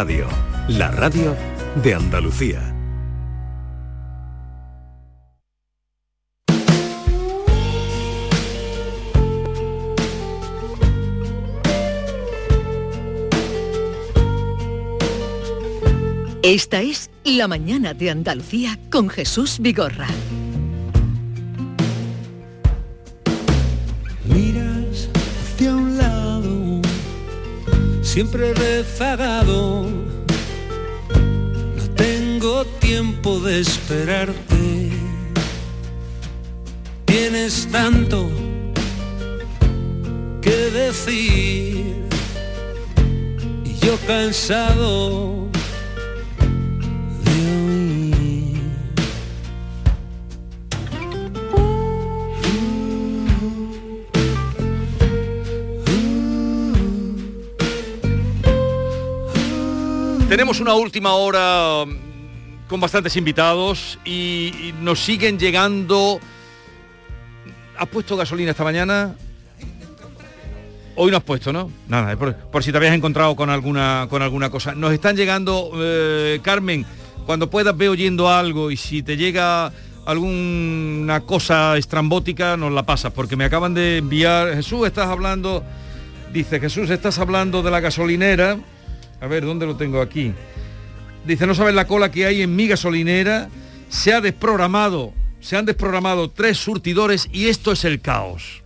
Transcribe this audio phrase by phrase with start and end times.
[0.00, 0.28] Radio,
[0.68, 1.34] la radio
[1.82, 2.60] de Andalucía.
[16.44, 20.06] Esta es La mañana de Andalucía con Jesús Vigorra.
[28.18, 29.86] Siempre rezagado.
[31.76, 34.90] No tengo tiempo de esperarte.
[37.04, 38.28] Tienes tanto
[40.42, 42.08] que decir
[43.64, 45.47] y yo cansado
[60.28, 66.20] Tenemos una última hora mm, con bastantes invitados y, nos siguen llegando.
[67.78, 69.16] ¿Has puesto gasolina esta mañana?
[70.96, 71.70] Hoy no has puesto, ¿no?
[71.88, 74.74] Nada, por si te habías encontrado con alguna, con alguna cosa.
[74.74, 76.84] Nos están llegando, eh, Carmen,
[77.24, 79.72] cuando puedas ve oyendo algo y si te llega
[80.04, 85.64] alguna cosa estrambótica, nos la pasas, porque me acaban de enviar, Jesús, estás hablando,
[86.34, 88.58] dice Jesús, estás hablando de la gasolinera.
[89.20, 90.32] A ver, ¿dónde lo tengo aquí?
[91.24, 93.48] Dice, no sabes la cola que hay en mi gasolinera,
[93.88, 98.62] se ha desprogramado, se han desprogramado tres surtidores y esto es el caos.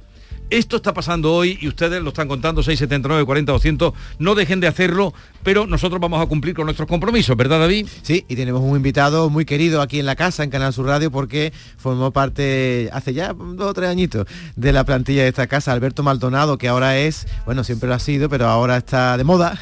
[0.52, 3.94] Esto está pasando hoy y ustedes lo están contando 679 40 200.
[4.18, 7.88] No dejen de hacerlo, pero nosotros vamos a cumplir con nuestros compromisos, ¿verdad, David?
[8.02, 11.10] Sí, y tenemos un invitado muy querido aquí en la casa, en Canal Sur Radio,
[11.10, 15.72] porque formó parte hace ya dos o tres añitos de la plantilla de esta casa,
[15.72, 19.58] Alberto Maldonado, que ahora es, bueno, siempre lo ha sido, pero ahora está de moda,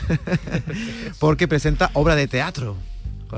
[1.20, 2.76] porque presenta obra de teatro.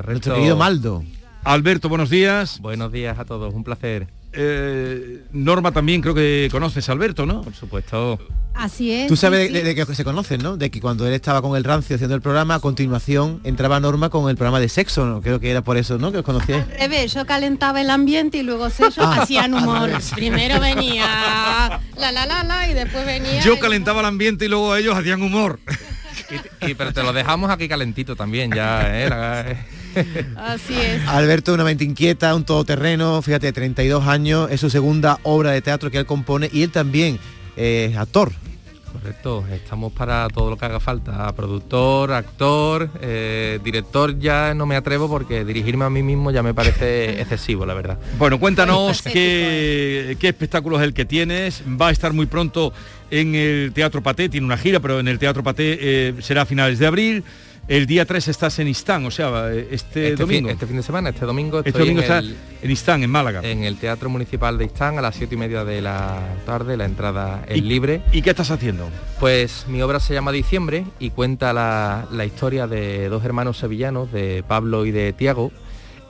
[0.07, 1.05] Nuestro querido Maldo.
[1.45, 2.61] Alberto, buenos días.
[2.61, 4.22] Buenos días a todos, un placer.
[4.35, 7.43] Eh, Norma también creo que conoces a Alberto, ¿no?
[7.43, 8.19] Por supuesto.
[8.55, 9.09] Así es.
[9.09, 9.65] Tú sabes sí, de, sí.
[9.67, 10.57] de que se conocen, ¿no?
[10.59, 14.11] De que cuando él estaba con el rancio haciendo el programa, a continuación entraba Norma
[14.11, 15.23] con el programa de sexo, ¿no?
[15.23, 16.13] Creo que era por eso, ¿no?
[16.13, 16.65] Que os conocíais.
[16.65, 19.91] Al revés, yo calentaba el ambiente y luego ellos Ah, hacían humor.
[20.15, 23.41] Primero venía la la la la y después venía.
[23.43, 25.59] Yo calentaba el ambiente y luego ellos hacían humor.
[26.63, 29.09] Y, y- pero te lo dejamos aquí calentito también, ya, ¿eh?
[29.11, 29.67] La-
[30.37, 31.07] Así es.
[31.09, 35.91] Alberto, una mente inquieta, un todoterreno, fíjate, 32 años, es su segunda obra de teatro
[35.91, 37.19] que él compone y él también
[37.57, 38.33] eh, es actor.
[38.93, 41.33] Correcto, estamos para todo lo que haga falta.
[41.33, 46.53] Productor, actor, eh, director ya no me atrevo porque dirigirme a mí mismo ya me
[46.53, 47.99] parece excesivo, la verdad.
[48.19, 51.63] Bueno, cuéntanos qué, qué espectáculo es el que tienes.
[51.67, 52.75] Va a estar muy pronto
[53.11, 56.47] en el Teatro Paté, tiene una gira, pero en el Teatro Paté eh, será a
[56.47, 57.25] finales de abril.
[57.69, 60.49] El día 3 estás en Istán, o sea, este, Este domingo.
[60.49, 63.11] fin, este fin de semana, este domingo, Este estoy domingo en el- en Istán, en
[63.11, 63.41] Málaga.
[63.45, 66.85] en el Teatro Municipal de Istán a las siete y media de la tarde, la
[66.87, 68.03] entrada es ¿Y- libre.
[68.13, 68.89] ¿Y qué estás haciendo?
[69.21, 74.11] Pues mi obra se llama Diciembre y cuenta la, la historia de dos hermanos sevillanos,
[74.11, 75.53] de Pablo y de Tiago,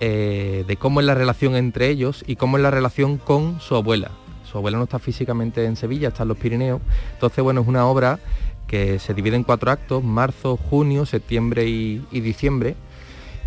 [0.00, 3.76] eh, de cómo es la relación entre ellos y cómo es la relación con su
[3.76, 4.10] abuela.
[4.50, 6.80] Su abuela no está físicamente en Sevilla, está en los Pirineos.
[7.12, 8.18] Entonces, bueno, es una obra
[8.66, 12.74] que se divide en cuatro actos, marzo, junio, septiembre y, y diciembre.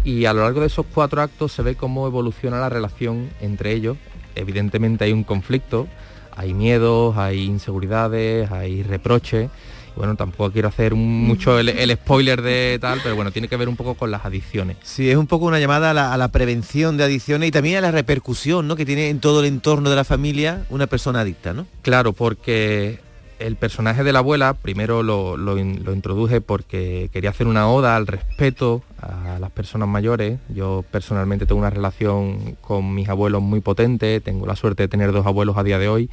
[0.03, 3.72] Y a lo largo de esos cuatro actos se ve cómo evoluciona la relación entre
[3.74, 3.98] ellos.
[4.36, 5.88] Evidentemente hay un conflicto,
[6.36, 9.50] hay miedos, hay inseguridades, hay reproches.
[9.96, 13.56] Bueno, tampoco quiero hacer un- mucho el, el spoiler de tal, pero bueno, tiene que
[13.56, 14.75] ver un poco con las adicciones.
[14.84, 17.78] Sí, es un poco una llamada a la, a la prevención de adicciones y también
[17.78, 18.75] a la repercusión ¿no?
[18.75, 21.66] que tiene en todo el entorno de la familia una persona adicta, ¿no?
[21.81, 23.00] Claro, porque
[23.40, 27.68] el personaje de la abuela primero lo, lo in- lo introduje porque quería hacer una
[27.69, 30.40] oda al respeto a las personas mayores.
[30.50, 35.12] Yo personalmente tengo una relación con mis abuelos muy potente, tengo la suerte de tener
[35.12, 36.09] dos abuelos a día de hoy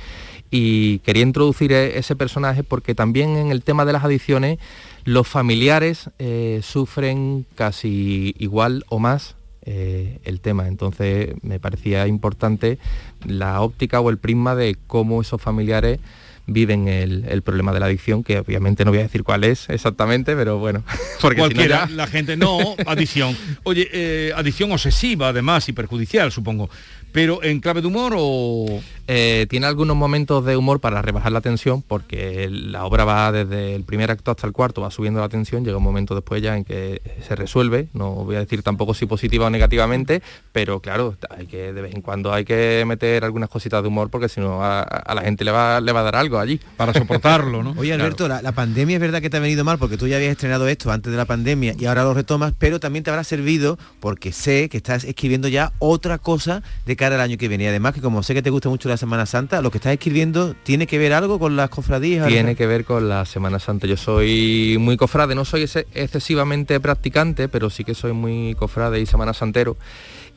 [0.50, 4.58] y quería introducir e- ese personaje porque también en el tema de las adicciones
[5.04, 10.66] los familiares eh, sufren casi igual o más eh, el tema.
[10.66, 12.78] Entonces me parecía importante
[13.24, 16.00] la óptica o el prisma de cómo esos familiares
[16.46, 19.68] viven el, el problema de la adicción, que obviamente no voy a decir cuál es
[19.70, 20.82] exactamente, pero bueno,
[21.20, 23.36] porque si no Cualquiera, ya- la gente no, adicción.
[23.62, 26.68] Oye, eh, adicción obsesiva además y perjudicial, supongo.
[27.12, 28.80] Pero en clave de humor o...
[29.08, 33.74] Eh, tiene algunos momentos de humor para rebajar la tensión, porque la obra va desde
[33.74, 36.56] el primer acto hasta el cuarto, va subiendo la tensión, llega un momento después ya
[36.56, 40.22] en que se resuelve, no voy a decir tampoco si positiva o negativamente,
[40.52, 44.08] pero claro, hay que de vez en cuando hay que meter algunas cositas de humor
[44.08, 46.22] porque si no a, a la gente le va, le va a dar algo.
[46.22, 46.60] algo allí.
[46.76, 47.74] Para soportarlo, ¿no?
[47.76, 50.16] Oye Alberto, la, la pandemia es verdad que te ha venido mal porque tú ya
[50.16, 53.24] habías estrenado esto antes de la pandemia y ahora lo retomas, pero también te habrá
[53.24, 57.64] servido porque sé que estás escribiendo ya otra cosa de cara al año que viene.
[57.64, 59.92] Y además que como sé que te gusta mucho la Semana Santa, lo que estás
[59.92, 62.26] escribiendo tiene que ver algo con las cofradías.
[62.28, 63.86] Tiene que ver con la Semana Santa.
[63.86, 65.62] Yo soy muy cofrade, no soy
[65.94, 69.76] excesivamente practicante, pero sí que soy muy cofrade y semana santero.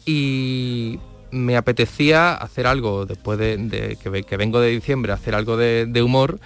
[0.05, 0.99] Y
[1.31, 5.57] me apetecía hacer algo después de, de que, ve- que vengo de diciembre, hacer algo
[5.57, 6.39] de, de humor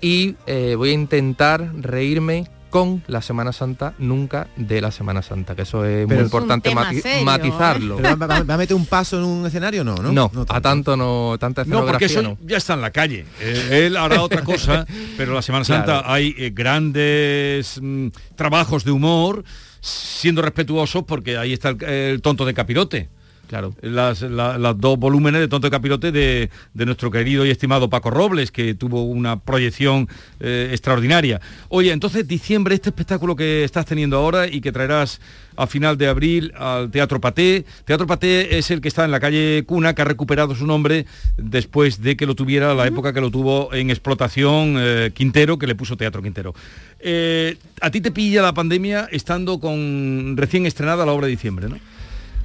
[0.00, 5.54] y eh, voy a intentar reírme con la Semana Santa, nunca de la Semana Santa,
[5.54, 7.24] que eso es Pero- muy Es importante mati- serio, ¿eh?
[7.24, 7.96] matizarlo.
[7.98, 9.94] ¿Pero va, va- va a meter un paso en un escenario no?
[9.94, 10.52] No, No, tanto.
[10.52, 12.38] a tanto no, tanta No, porque escenografía eso no.
[12.48, 13.26] ya está en la calle.
[13.40, 14.84] Eh, él hará otra cosa,
[15.16, 16.10] pero la Semana Santa Claro.
[16.10, 19.44] hay eh, grandes mm, trabajos de humor,
[19.80, 23.08] siendo respetuosos porque ahí está el, el tonto de capirote.
[23.48, 23.74] Claro.
[23.82, 27.88] Las, la- las dos volúmenes de Tonto de Capirote de, de nuestro querido y estimado
[27.90, 30.08] Paco Robles, que tuvo una proyección
[30.40, 31.40] eh, extraordinaria.
[31.68, 35.20] Oye, entonces diciembre, este espectáculo que estás teniendo ahora y que traerás
[35.56, 37.64] a final de abril al Teatro Paté.
[37.84, 41.06] Teatro Paté es el que está en la calle Cuna, que ha recuperado su nombre
[41.36, 45.68] después de que lo tuviera la época que lo tuvo en explotación eh, Quintero, que
[45.68, 46.54] le puso Teatro Quintero.
[46.98, 51.68] Eh, a ti te pilla la pandemia estando con recién estrenada la obra de diciembre,
[51.68, 51.78] ¿no?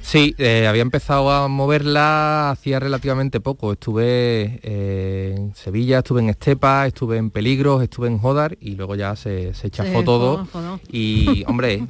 [0.02, 3.72] Sí, eh, había empezado a moverla hacía relativamente poco.
[3.72, 8.96] Estuve eh, en Sevilla, estuve en Estepa, estuve en Peligros, estuve en Jodar y luego
[8.96, 10.48] ya se, se chafó todo.
[10.90, 11.86] Y, hombre,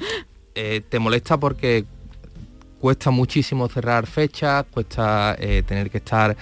[0.54, 1.84] eh, te molesta porque
[2.78, 6.36] cuesta muchísimo cerrar fechas, cuesta tener que estar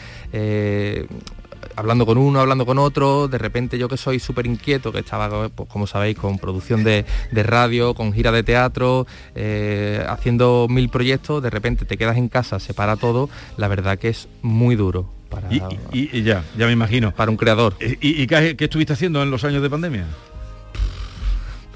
[1.79, 5.49] hablando con uno, hablando con otro, de repente yo que soy súper inquieto, que estaba,
[5.49, 10.89] pues, como sabéis, con producción de, de radio, con gira de teatro, eh, haciendo mil
[10.89, 14.75] proyectos, de repente te quedas en casa, se para todo, la verdad que es muy
[14.77, 17.15] duro para, Y, y- y ya, ya me imagino.
[17.15, 17.75] para un creador.
[17.81, 20.07] ¿Y, y qué, qué estuviste haciendo en los años de pandemia?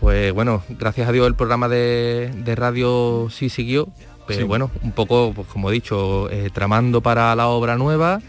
[0.00, 3.88] Pues bueno, gracias a Dios el programa de, de radio sí siguió,
[4.26, 4.44] pero Sí.
[4.46, 8.20] bueno, un poco, pues como he dicho, eh, tramando para la obra nueva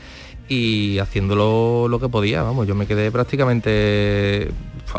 [0.54, 4.52] y haciéndolo lo que podía, vamos, yo me quedé prácticamente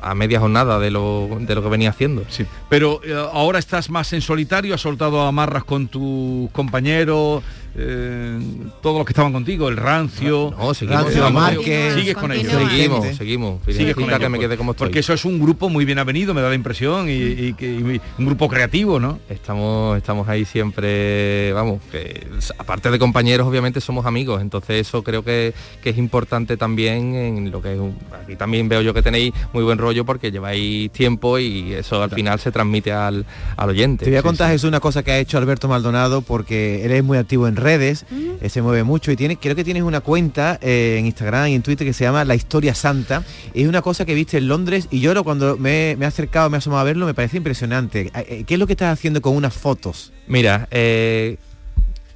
[0.03, 2.25] a media jornada de lo, de lo que venía haciendo.
[2.69, 7.43] Pero eh, ahora estás más en solitario, has soltado amarras con tus compañeros,
[7.77, 8.39] eh,
[8.83, 10.55] todos los que estaban contigo, el rancio.
[10.57, 11.95] No, seguimos, Rancio, seguimos, Márquez.
[11.95, 12.53] Sigues con ellos.
[12.53, 14.87] Seguimos, seguimos, Sigues con Significa que ellos, me por- quedé como estoy.
[14.87, 17.67] Porque eso es un grupo muy bien avenido, me da la impresión, y, y que-
[17.73, 19.19] y un grupo creativo, ¿no?
[19.29, 22.27] Estamos, estamos ahí siempre, vamos, que
[22.59, 27.51] aparte de compañeros obviamente somos amigos, entonces eso creo que, que es importante también en
[27.51, 30.91] lo que es un- aquí también veo yo que tenéis muy buen rollo porque lleváis
[30.93, 33.25] tiempo y eso al final se transmite al,
[33.57, 34.05] al oyente.
[34.05, 34.53] Te voy a Sí, contar, sí.
[34.55, 38.05] Jesús, una cosa que ha hecho Alberto Maldonado, porque él es muy activo en redes,
[38.41, 41.55] eh, se mueve mucho y tiene, creo que tienes una cuenta eh, en Instagram y
[41.55, 43.25] en Twitter que se llama La Historia Santa.
[43.55, 46.57] Es una cosa que viste en Londres y yo cuando me, me he acercado, me
[46.57, 48.13] he asomado a verlo, me parece impresionante.
[48.15, 50.13] Eh, ¿Qué es lo que estás haciendo con unas fotos?
[50.27, 51.39] Mira, eh,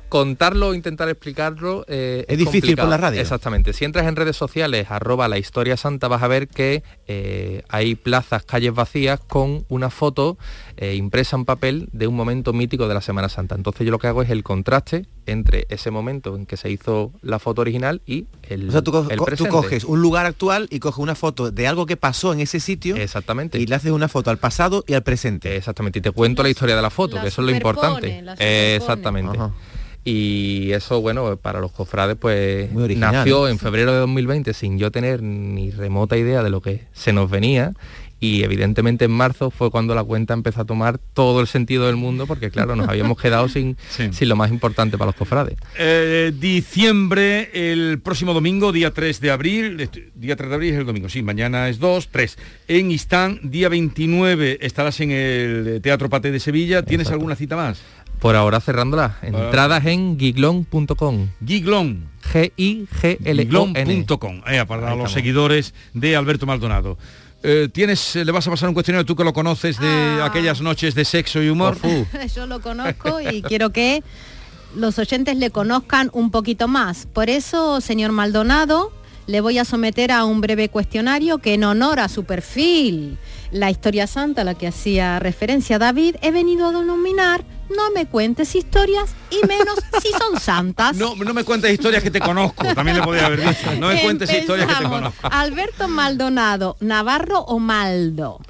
[0.08, 2.90] contarlo, intentar explicarlo eh, Es difícil por complicado.
[2.90, 3.20] la radio.
[3.20, 3.72] Exactamente.
[3.72, 7.94] Si entras en redes sociales, arroba la historia santa, vas a ver que eh, hay
[7.94, 10.38] plazas, calles vacías con una foto
[10.76, 13.55] eh, impresa en papel de un momento mítico de la Semana Santa.
[13.55, 17.12] Entonces yo lo que hago es el contraste entre ese momento en que se hizo
[17.20, 19.50] la foto original y el, O sea, tú, co- el co- tú presente.
[19.50, 22.96] coges un lugar actual y coges una foto de algo que pasó en ese sitio
[22.96, 23.58] Exactamente.
[23.58, 25.54] y le haces una foto al pasado y al presente.
[25.56, 28.22] Exactamente, y te cuento la historia de la foto, la que eso es lo importante.
[28.76, 29.37] Exactamente.
[29.37, 29.52] Ajá.
[30.10, 33.50] Y eso, bueno, para los cofrades, pues original, nació ¿eh?
[33.50, 37.30] en febrero de 2020 sin yo tener ni remota idea de lo que se nos
[37.30, 37.72] venía.
[38.20, 41.94] Y evidentemente en marzo fue cuando la cuenta empezó a tomar todo el sentido del
[41.94, 44.08] mundo, porque claro, nos habíamos quedado sin, Sí.
[44.12, 45.56] sin lo más importante para los cofrades.
[45.78, 50.86] Eh, diciembre, el próximo domingo, día 3 de abril, día 3 de abril es el
[50.86, 52.38] domingo, sí, mañana es 2, 3.
[52.66, 56.82] En Istán, día 29, estarás en el Teatro Pate de Sevilla.
[56.82, 57.20] ¿Tienes Exacto.
[57.20, 57.80] alguna cita más?
[58.20, 59.16] Por ahora cerrándola.
[59.22, 61.28] Entradas en giglon.com.
[61.46, 62.08] Giglón.
[62.32, 63.34] G-I-G-L-O-N.
[63.44, 65.12] Giglón.com, eh, para Ahí los estamos.
[65.12, 66.98] seguidores de Alberto Maldonado.
[67.42, 69.87] Eh, ¿tienes, eh, le vas a pasar un cuestionario tú que lo conoces de
[70.20, 70.25] Ah.
[70.26, 71.76] aquellas noches de sexo y humor?
[72.34, 74.02] Yo lo conozco y quiero que
[74.75, 77.06] los oyentes le conozcan un poquito más.
[77.06, 78.92] Por eso, señor Maldonado,
[79.28, 83.16] le voy a someter a un breve cuestionario que en honor a su perfil,
[83.52, 87.44] la historia santa a la que hacía referencia David, he venido a denominar
[87.75, 90.96] no me cuentes historias y menos si son santas.
[90.96, 93.75] No, no me cuentes historias que te conozco, también le podría haber dicho.
[93.78, 95.28] No me cuentes historias que te conozco.
[95.30, 98.40] Alberto Maldonado, Navarro o Maldo.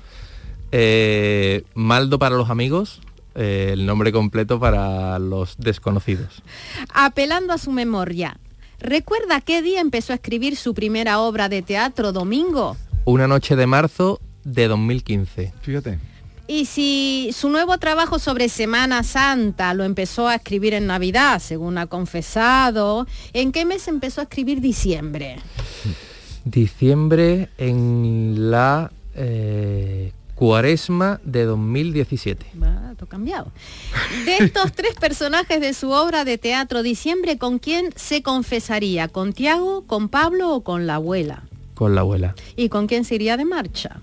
[0.73, 3.01] Eh, Maldo para los amigos,
[3.35, 6.43] eh, el nombre completo para los desconocidos.
[6.93, 8.39] Apelando a su memoria,
[8.81, 12.77] ¿Recuerda qué día empezó a escribir su primera obra de teatro, Domingo?
[13.05, 15.53] Una noche de marzo de 2015.
[15.63, 15.99] Fíjate.
[16.51, 21.77] Y si su nuevo trabajo sobre Semana Santa lo empezó a escribir en Navidad, según
[21.77, 25.37] ha confesado, ¿en qué mes empezó a escribir diciembre?
[26.47, 32.47] Diciembre en la eh, cuaresma de 2017.
[32.63, 33.53] Va, todo cambiado.
[34.25, 39.09] De estos tres personajes de su obra de teatro Diciembre, ¿con quién se confesaría?
[39.09, 41.43] ¿Con Tiago, con Pablo o con la abuela?
[41.75, 42.35] Con la abuela.
[42.57, 44.01] ¿Y con quién se iría de marcha?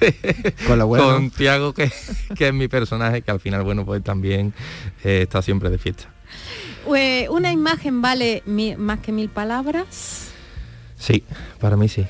[0.66, 1.04] Con la abuela.
[1.04, 1.90] Con Tiago, que,
[2.36, 4.52] que es mi personaje, que al final, bueno, pues también
[5.04, 6.04] eh, está siempre de fiesta.
[6.94, 10.28] Eh, ¿Una imagen vale mi- más que mil palabras?
[10.96, 11.24] Sí,
[11.58, 12.06] para mí sí.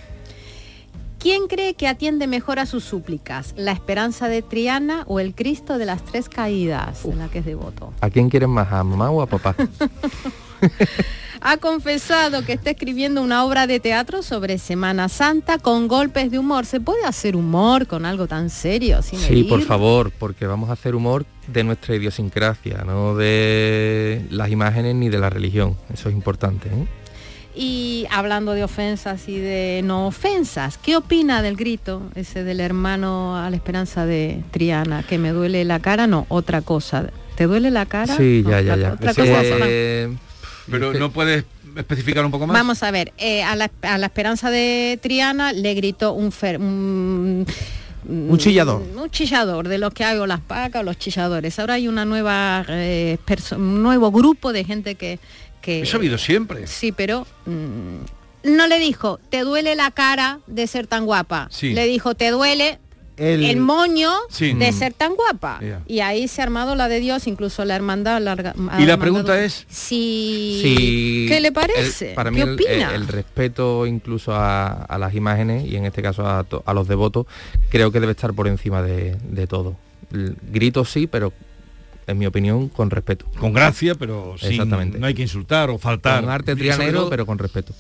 [1.19, 3.53] ¿Quién cree que atiende mejor a sus súplicas?
[3.57, 7.45] ¿La esperanza de Triana o el Cristo de las tres caídas, en la que es
[7.45, 7.93] devoto?
[8.01, 9.55] ¿A quién quieren más, a mamá o a papá?
[11.43, 16.39] Ha confesado que está escribiendo una obra de teatro sobre Semana Santa con golpes de
[16.39, 16.67] humor.
[16.67, 19.01] ¿Se puede hacer humor con algo tan serio?
[19.03, 24.51] Sin Sí, por favor, porque vamos a hacer humor de nuestra idiosincrasia, no de las
[24.51, 25.77] imágenes ni de la religión.
[25.93, 26.69] Eso es importante.
[26.69, 26.87] ¿eh?
[27.55, 33.39] Y hablando de ofensas y de no ofensas, ¿qué opina del grito ese del hermano
[33.39, 35.03] a la esperanza de Triana?
[35.05, 37.11] Que me duele la cara, no, otra cosa.
[37.35, 38.15] ¿Te duele la cara?
[38.15, 38.93] Sí, ya, No, ya, ya.
[38.93, 40.15] otra cosa eh,
[40.71, 41.45] Pero no puedes
[41.77, 42.55] especificar un poco más.
[42.55, 46.59] Vamos a ver, eh, a, la, a la esperanza de Triana le gritó un, fer-
[46.59, 47.47] un,
[48.09, 48.83] Un chillador.
[48.97, 51.59] Un chillador, de los que hago las pacas o los chilladores.
[51.59, 53.19] Ahora hay una nueva eh,
[53.57, 55.19] un nuevo grupo de gente que...
[55.61, 56.67] que Eso ha habido siempre.
[56.67, 61.49] Sí, pero mm, no le dijo, te duele la cara de ser tan guapa.
[61.51, 61.73] Sí.
[61.75, 62.79] Le dijo, te duele
[63.21, 64.55] El- el, moño Sí.
[64.55, 64.75] de Mm.
[64.75, 65.61] ser tan guapa.
[65.87, 68.21] Y ahí se ha armado la de Dios, incluso la hermandad.
[68.23, 70.61] larga- ha Y la pregunta es- si...
[70.63, 72.15] Sí, ¿Qué le el- parece?
[72.15, 72.95] para mí ¿Qué el, opina?
[72.95, 76.89] el respeto incluso a, a las imágenes y en este caso a, to- a los
[76.89, 77.27] devotos
[77.69, 79.77] creo que debe estar por encima de, de todo.
[80.13, 81.33] El grito sí, pero
[82.07, 83.27] en mi opinión con respeto.
[83.39, 84.99] Con gracia, pero sin, Exactamente.
[84.99, 86.23] no hay que insultar o faltar.
[86.23, 87.73] Con arte trianero, pero con respeto.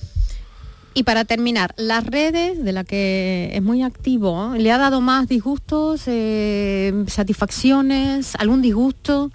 [0.92, 4.59] Y para terminar, las redes de la que es muy activo, ¿eh?
[4.59, 9.30] ¿le ha dado más disgustos, eh, satisfacciones, algún disgusto?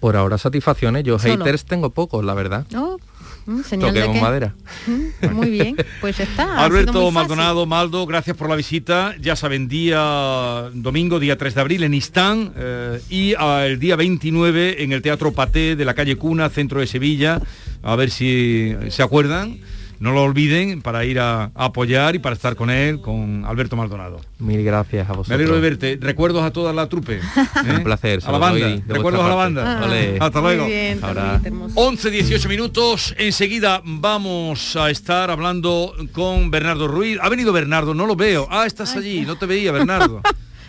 [0.00, 1.44] Por ahora satisfacciones, yo Solo.
[1.44, 2.66] haters tengo pocos, la verdad.
[2.72, 2.96] ¿No?
[3.46, 4.54] Mm, señal de Toquemos que- madera.
[4.86, 6.64] Mm, Muy bien, pues ya está.
[6.64, 7.10] Alberto.
[7.12, 9.14] Maldonado, Maldo, gracias por la visita.
[9.20, 13.94] Ya saben, día domingo, día 3 de abril en Istán eh, y ah, el día
[13.96, 17.40] 29 en el Teatro Paté de la calle Cuna, centro de Sevilla.
[17.82, 19.58] A ver si se acuerdan.
[20.02, 23.76] No lo olviden para ir a, a apoyar y para estar con él, con Alberto
[23.76, 24.20] Maldonado.
[24.40, 25.34] Mil gracias a Me vosotros.
[25.36, 25.96] alegro de verte.
[26.00, 27.18] Recuerdos a toda la trupe.
[27.66, 27.72] ¿eh?
[27.76, 28.82] Un placer, se A la banda.
[28.88, 29.80] Recuerdos a la banda.
[29.80, 30.16] Ah.
[30.24, 30.66] Hasta luego.
[30.66, 31.74] bien, Ahora- Carlita, hermoso.
[31.80, 33.14] 11, 18 minutos.
[33.16, 37.18] Enseguida vamos a estar hablando con Bernardo Ruiz.
[37.22, 38.48] Ha venido Bernardo, no lo veo.
[38.50, 40.20] Ah, estás allí, no te veía, Bernardo.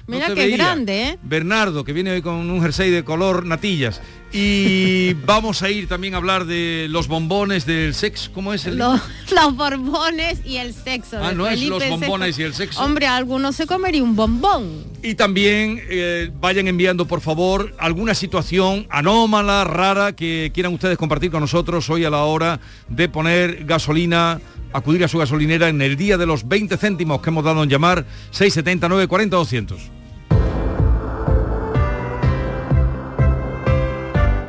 [0.05, 1.19] No Mira qué grande, ¿eh?
[1.23, 3.99] Bernardo, que viene hoy con un jersey de color natillas.
[4.35, 8.31] Y vamos a ir también a hablar de los bombones del sexo.
[8.33, 8.99] ¿Cómo es el Los,
[9.31, 11.19] los borbones y el sexo.
[11.21, 12.83] Ah, no es los bombones y el sexo.
[12.83, 14.85] Hombre, algunos se comería un bombón.
[15.03, 21.29] Y también eh, vayan enviando, por favor, alguna situación anómala, rara, que quieran ustedes compartir
[21.29, 22.59] con nosotros hoy a la hora
[22.89, 24.41] de poner gasolina,
[24.73, 27.69] acudir a su gasolinera en el día de los 20 céntimos que hemos dado en
[27.69, 30.02] llamar 679 40 200.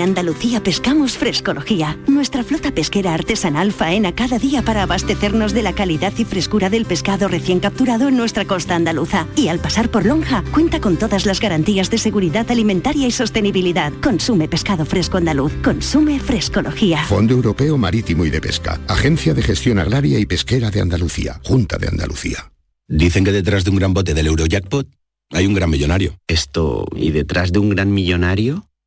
[0.00, 1.98] En Andalucía pescamos frescología.
[2.06, 6.86] Nuestra flota pesquera artesanal faena cada día para abastecernos de la calidad y frescura del
[6.86, 9.26] pescado recién capturado en nuestra costa andaluza.
[9.36, 13.92] Y al pasar por Lonja, cuenta con todas las garantías de seguridad alimentaria y sostenibilidad.
[14.00, 15.52] Consume pescado fresco andaluz.
[15.62, 17.04] Consume frescología.
[17.04, 18.80] Fondo Europeo Marítimo y de Pesca.
[18.88, 21.42] Agencia de Gestión Agraria y Pesquera de Andalucía.
[21.44, 22.50] Junta de Andalucía.
[22.88, 24.88] Dicen que detrás de un gran bote del Eurojackpot
[25.30, 26.16] hay un gran millonario.
[26.26, 28.69] Esto, ¿y detrás de un gran millonario?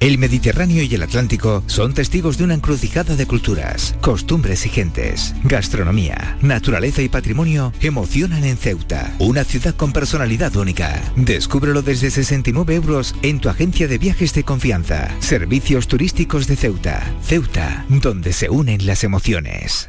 [0.00, 5.34] El Mediterráneo y el Atlántico son testigos de una encrucijada de culturas, costumbres y gentes.
[5.42, 11.02] Gastronomía, naturaleza y patrimonio emocionan en Ceuta, una ciudad con personalidad única.
[11.16, 15.08] Descúbrelo desde 69 euros en tu agencia de viajes de confianza.
[15.18, 17.02] Servicios turísticos de Ceuta.
[17.20, 19.88] Ceuta, donde se unen las emociones.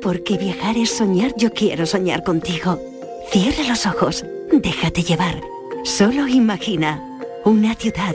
[0.00, 2.80] Porque viajar es soñar, yo quiero soñar contigo.
[3.32, 5.40] Cierra los ojos, déjate llevar.
[5.82, 7.02] Solo imagina
[7.44, 8.14] una ciudad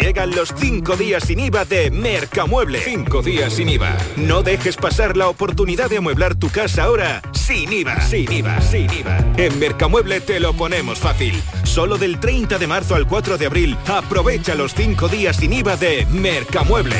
[0.00, 2.80] Llegan los 5 días sin IVA de Mercamueble.
[2.80, 3.96] 5 días sin IVA.
[4.16, 8.00] No dejes pasar la oportunidad de amueblar tu casa ahora sin IVA.
[8.02, 9.18] Sin IVA, sin IVA.
[9.36, 11.40] En Mercamueble te lo ponemos fácil.
[11.64, 15.76] Solo del 30 de marzo al 4 de abril, aprovecha los 5 días sin IVA
[15.76, 16.96] de Mercamueble.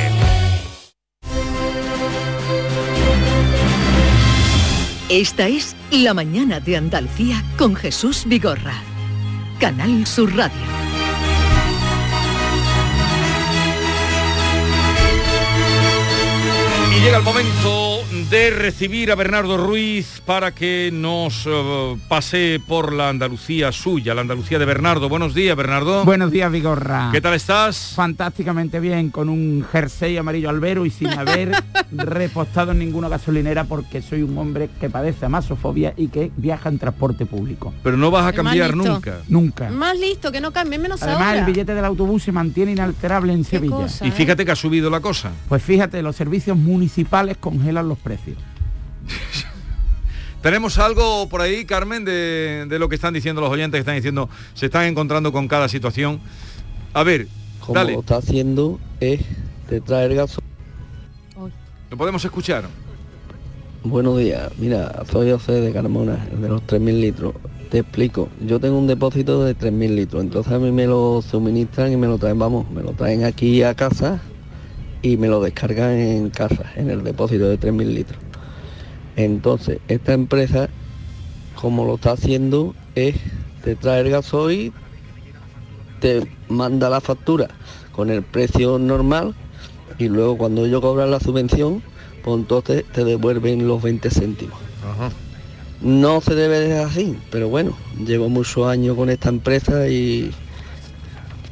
[5.09, 8.75] Esta es La mañana de Andalucía con Jesús Vigorra.
[9.61, 10.96] Canal Sur Radio.
[16.97, 17.96] Y llega el momento
[18.31, 24.23] de recibir a Bernardo Ruiz para que nos eh, pase por la Andalucía suya, la
[24.23, 25.09] Andalucía de Bernardo.
[25.09, 26.05] Buenos días, Bernardo.
[26.05, 27.11] Buenos días, Vigorra.
[27.13, 27.93] ¿Qué tal estás?
[27.95, 31.53] Fantásticamente bien, con un jersey amarillo albero y sin haber
[31.93, 36.81] repostado en ninguna gasolinera porque soy un hombre que padece amasofobia y que viaja en
[36.81, 37.73] transporte público.
[37.85, 39.19] Pero no vas a cambiar nunca.
[39.29, 39.71] Nunca.
[39.71, 41.39] Más listo, que no cambie, menos Además, ahora.
[41.39, 43.77] el billete del autobús se mantiene inalterable en Sevilla.
[43.77, 44.13] cosa, Y ¿eh?
[44.13, 45.31] fíjate que ha subido la cosa.
[45.49, 48.16] Pues fíjate, los servicios municipales congelan los precios.
[50.43, 53.97] ¿Tenemos algo por ahí, Carmen, de, de lo que están diciendo los oyentes que están
[53.97, 56.21] diciendo, se están encontrando con cada situación?
[56.95, 57.27] A ver,
[57.61, 59.21] Como dale, lo está haciendo es
[59.69, 60.41] de traer gaso.
[61.91, 62.65] ¿lo podemos escuchar?
[63.83, 67.35] Buenos días, mira, soy José de Carmona, el de los 3.000 litros.
[67.71, 71.93] Te explico, yo tengo un depósito de 3.000 litros, entonces a mí me lo suministran
[71.93, 74.21] y me lo traen, vamos, me lo traen aquí a casa
[75.07, 78.19] y me lo descargan en casa, en el depósito de 3.000 litros.
[79.15, 80.69] Entonces, esta empresa,
[81.55, 83.15] como lo está haciendo, es
[83.63, 84.73] te trae el gasoil,
[86.01, 87.49] te manda la factura
[87.93, 89.35] con el precio normal
[89.99, 91.83] y luego cuando ellos cobran la subvención,
[92.25, 94.59] pues entonces te devuelven los 20 céntimos.
[95.81, 100.33] No se debe dejar así, pero bueno, llevo muchos años con esta empresa y,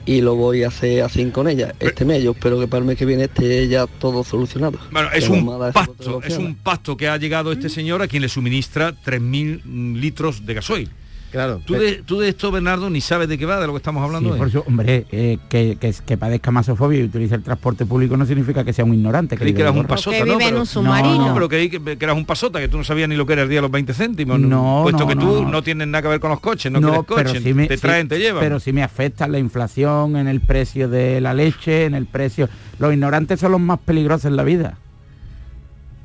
[0.06, 1.74] y lo voy a hacer así con ella.
[1.80, 4.78] Este mes yo espero que para el mes que viene esté ya todo solucionado.
[4.90, 8.28] Bueno, es un pacto, es un pacto que ha llegado este señor a quien le
[8.28, 10.90] suministra 3.000 litros de gasoil.
[11.34, 11.60] Claro.
[11.66, 14.04] Tú de, tú de esto, Bernardo, ni sabes de qué va, de lo que estamos
[14.04, 14.38] hablando Sí, hoy.
[14.38, 18.24] por su- hombre, eh, que, que, que padezca masofobia y utilice el transporte público no
[18.24, 19.36] significa que sea un ignorante.
[19.36, 20.32] Creí que eras un pasota, que ¿no?
[20.34, 21.18] vive en Pero- un submarino.
[21.18, 23.26] No, no, pero creí que, que eras un pasota, que tú no sabías ni lo
[23.26, 24.38] que era el día de los 20 céntimos.
[24.38, 25.50] No, Puesto no, que no, tú no.
[25.50, 27.78] no tienes nada que ver con los coches, no, quieres coche, pero sí me- te
[27.78, 28.40] traen, te llevan.
[28.40, 32.48] Pero sí me afecta la inflación, en el precio de la leche, en el precio...
[32.78, 34.78] Los ignorantes son los más peligrosos en la vida.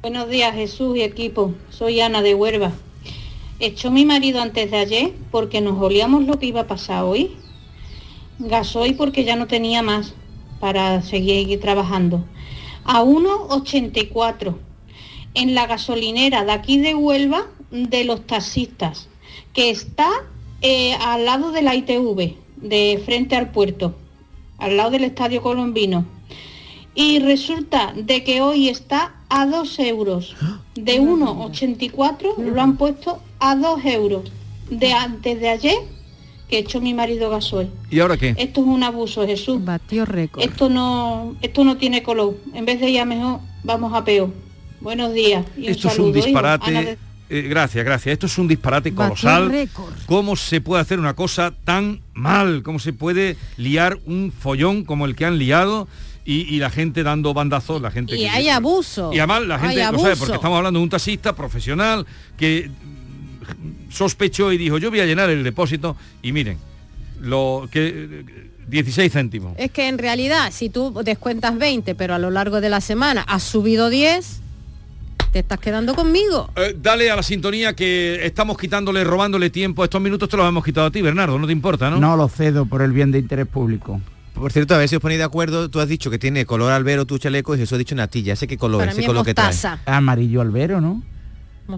[0.01, 2.71] Buenos días Jesús y equipo, soy Ana de Huelva.
[3.59, 7.31] Echó mi marido antes de ayer porque nos olíamos lo que iba a pasar hoy.
[8.39, 10.13] Gasoil porque ya no tenía más
[10.61, 12.23] para seguir trabajando.
[12.85, 14.55] A 1,84
[15.33, 19.09] en la gasolinera de aquí de Huelva de los taxistas,
[19.53, 20.09] que está
[20.61, 23.93] eh, al lado de la ITV, de frente al puerto,
[24.57, 26.05] al lado del Estadio Colombino
[26.99, 30.35] y resulta de que hoy está a 2 euros.
[30.75, 34.29] De 1,84 lo han puesto a 2 euros.
[34.69, 35.75] De antes de ayer
[36.49, 37.69] que echó mi marido gasoil.
[37.89, 38.35] ¿Y ahora qué?
[38.37, 39.63] Esto es un abuso, Jesús.
[39.63, 40.43] Batió récord.
[40.43, 42.35] Esto no, esto no tiene color.
[42.53, 44.33] En vez de ir a mejor, vamos a peor.
[44.81, 45.45] Buenos días.
[45.57, 46.71] y un Esto es un disparate.
[46.71, 46.97] De-
[47.29, 48.11] eh, gracias, gracias.
[48.13, 49.49] Esto es un disparate colosal.
[49.49, 49.93] récord.
[50.05, 52.61] ¿Cómo se puede hacer una cosa tan mal?
[52.63, 55.87] ¿Cómo se puede liar un follón como el que han liado?
[56.25, 59.11] Y, y la gente dando bandazos, la gente Y que- hay abuso.
[59.13, 62.05] Y además la gente lo sabe, porque estamos hablando de un taxista profesional
[62.37, 62.69] que
[63.89, 66.57] sospechó y dijo, yo voy a llenar el depósito y miren,
[67.21, 68.23] lo que
[68.67, 69.53] 16 céntimos.
[69.57, 73.21] Es que en realidad, si tú descuentas 20, pero a lo largo de la semana
[73.27, 74.41] has subido 10,
[75.31, 76.51] te estás quedando conmigo.
[76.55, 79.83] Eh, dale a la sintonía que estamos quitándole, robándole tiempo.
[79.83, 81.99] Estos minutos te los hemos quitado a ti, Bernardo, no te importa, ¿no?
[81.99, 83.99] No lo cedo por el bien de interés público.
[84.33, 86.71] Por cierto, a ver si os ponéis de acuerdo, tú has dicho que tiene color
[86.71, 88.33] albero tu chaleco y Jesús ha dicho natilla.
[88.33, 88.97] ¿Ese qué color Para es?
[88.97, 89.47] mí ¿Ese es color que trae?
[89.47, 89.79] mostaza.
[89.85, 91.03] Amarillo albero, ¿no?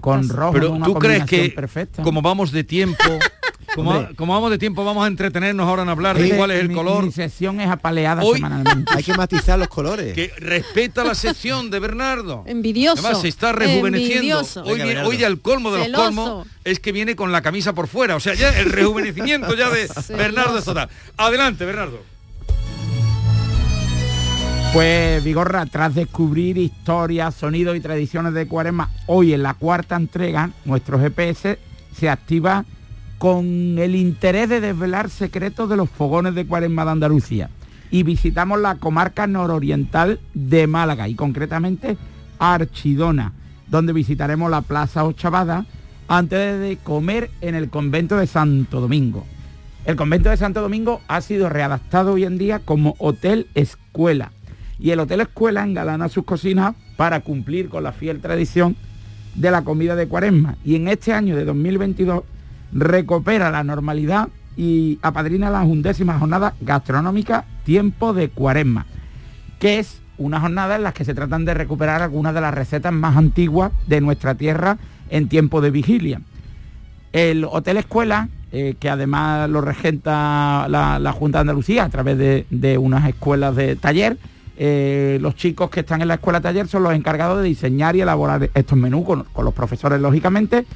[0.00, 2.02] Con rojo, Pero una tú crees que perfecta.
[2.02, 3.02] como vamos de tiempo,
[3.74, 6.74] como, vamos de tiempo, vamos a entretenernos ahora en hablar de cuál es el mi-
[6.74, 7.04] color.
[7.04, 8.90] Mi sesión es apaleada Hoy- semanalmente.
[8.94, 10.14] Hay que matizar los colores.
[10.14, 12.44] Que respeta la sección de Bernardo.
[12.46, 13.02] Envidioso.
[13.04, 14.38] Además se está rejuveneciendo.
[14.64, 15.10] Hoy, Venga, Bernardo.
[15.10, 16.04] hoy ya el colmo de los Celoso.
[16.04, 18.16] colmos es que viene con la camisa por fuera.
[18.16, 20.88] O sea, ya el rejuvenecimiento ya de Bernardo es total.
[21.18, 22.00] Adelante, Bernardo.
[24.72, 30.48] Pues Vigorra, tras descubrir historias, sonidos y tradiciones de Cuaresma, hoy en la cuarta entrega,
[30.64, 31.58] nuestro GPS
[31.94, 32.64] se activa
[33.18, 33.44] con
[33.78, 37.50] el interés de desvelar secretos de los fogones de Cuaresma de Andalucía.
[37.90, 41.98] Y visitamos la comarca nororiental de Málaga y concretamente
[42.38, 43.34] Archidona,
[43.68, 45.66] donde visitaremos la Plaza Ochavada
[46.08, 49.26] antes de comer en el convento de Santo Domingo.
[49.84, 54.32] El convento de Santo Domingo ha sido readaptado hoy en día como hotel escuela
[54.78, 58.76] y el hotel escuela engalana sus cocinas para cumplir con la fiel tradición
[59.34, 62.24] de la comida de cuaresma y en este año de 2022
[62.72, 68.86] recupera la normalidad y apadrina las undécimas jornadas gastronómicas Tiempo de Cuaresma,
[69.58, 72.92] que es una jornada en las que se tratan de recuperar algunas de las recetas
[72.92, 76.20] más antiguas de nuestra tierra en tiempo de vigilia.
[77.12, 82.78] El Hotel Escuela, eh, que además lo regenta la, Junta de Andalucía a través de
[82.78, 84.18] unas escuelas de taller,
[84.56, 88.00] eh, los chicos que están en la escuela taller son los encargados de diseñar y
[88.00, 90.66] elaborar estos menús con, con los profesores, lógicamente,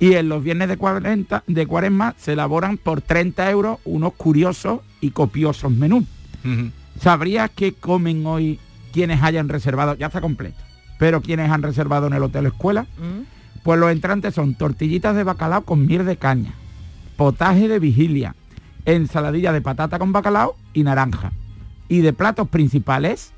[0.00, 4.80] y en los viernes de, 40, de cuaresma se elaboran por 30 euros unos curiosos
[5.00, 6.04] y copiosos menús.
[6.98, 8.58] ¿Sabrías qué comen hoy
[8.92, 9.94] quienes hayan reservado?
[9.94, 10.56] Ya está completo.
[10.98, 12.86] Pero quienes han reservado en el Hotel Escuela,
[13.62, 16.54] pues los entrantes son tortillitas de bacalao con miel de caña,
[17.16, 18.34] potaje de vigilia,
[18.86, 21.32] ensaladilla de patata con bacalao y naranja.
[21.90, 23.32] Y de platos principales,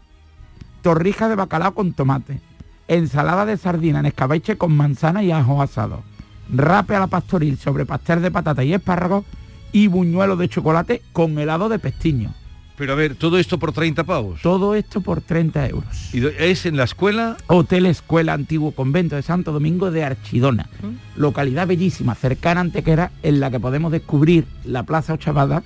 [0.82, 2.38] torrijas de bacalao con tomate,
[2.86, 6.04] ensalada de sardina en escabeche con manzana y ajo asado,
[6.52, 9.24] rape a la pastoril sobre pastel de patata y espárragos
[9.72, 12.34] y buñuelo de chocolate con helado de pestiño.
[12.76, 14.42] Pero a ver, todo esto por 30 pavos.
[14.42, 16.14] Todo esto por 30 euros.
[16.14, 17.36] ¿Y es en la escuela?
[17.46, 20.68] Hotel Escuela Antiguo Convento de Santo Domingo de Archidona.
[21.16, 25.62] Localidad bellísima, cercana a Antequera, en la que podemos descubrir la Plaza Ochavada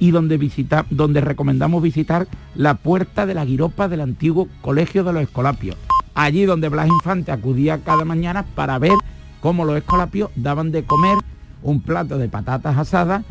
[0.00, 5.12] y donde, visita, donde recomendamos visitar la puerta de la guiropa del antiguo Colegio de
[5.12, 5.76] los Escolapios.
[6.14, 8.94] Allí donde Blas Infante acudía cada mañana para ver
[9.40, 11.18] cómo los escolapios daban de comer
[11.62, 13.24] un plato de patatas asadas,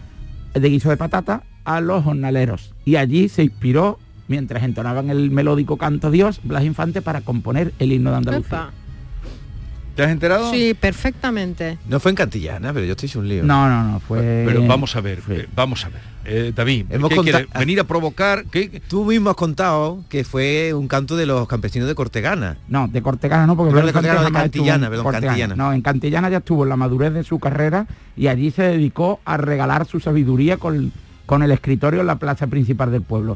[0.53, 2.73] de guiso de patata, a los jornaleros.
[2.86, 7.91] Y allí se inspiró mientras entonaban el melódico Canto Dios, Blas Infante para componer el
[7.91, 8.69] himno de Andalucía.
[10.00, 10.50] ¿Te has enterado?
[10.50, 11.78] Sí, perfectamente.
[11.90, 13.44] No fue en Cantillana, pero yo estoy un lío.
[13.44, 14.46] No, no, no, fue...
[14.48, 16.00] Pero vamos a ver, eh, vamos a ver.
[16.24, 17.48] Eh, David, Hemos ¿qué conta- quiere?
[17.60, 18.46] ¿Venir a provocar?
[18.46, 18.82] ¿Qué?
[18.88, 22.56] Tú mismo has contado que fue un canto de los campesinos de Cortegana.
[22.70, 25.28] No, de Cortegana no, porque Blas de Cortegana, de en Cantillana, perdón, Cortegana.
[25.28, 25.56] Cantillana.
[25.58, 27.86] No, en Cantillana ya estuvo en la madurez de su carrera
[28.16, 30.94] y allí se dedicó a regalar su sabiduría con,
[31.26, 33.36] con el escritorio en la plaza principal del pueblo.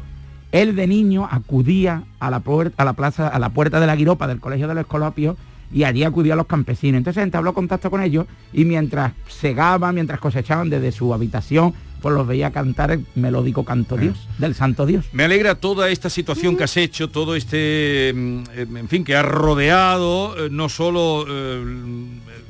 [0.50, 3.96] Él de niño acudía a la, puerta, a la plaza, a la puerta de la
[3.96, 5.36] guiropa del colegio de los Escolapios
[5.74, 6.98] y allí acudía a los campesinos.
[6.98, 12.26] Entonces entabló contacto con ellos y mientras segaban, mientras cosechaban desde su habitación, pues los
[12.26, 15.06] veía cantar el melódico canto Dios, del Santo Dios.
[15.12, 19.16] Me alegra toda esta situación que has hecho, todo este, mm, eh, en fin, que
[19.16, 21.64] has rodeado, eh, no solo eh,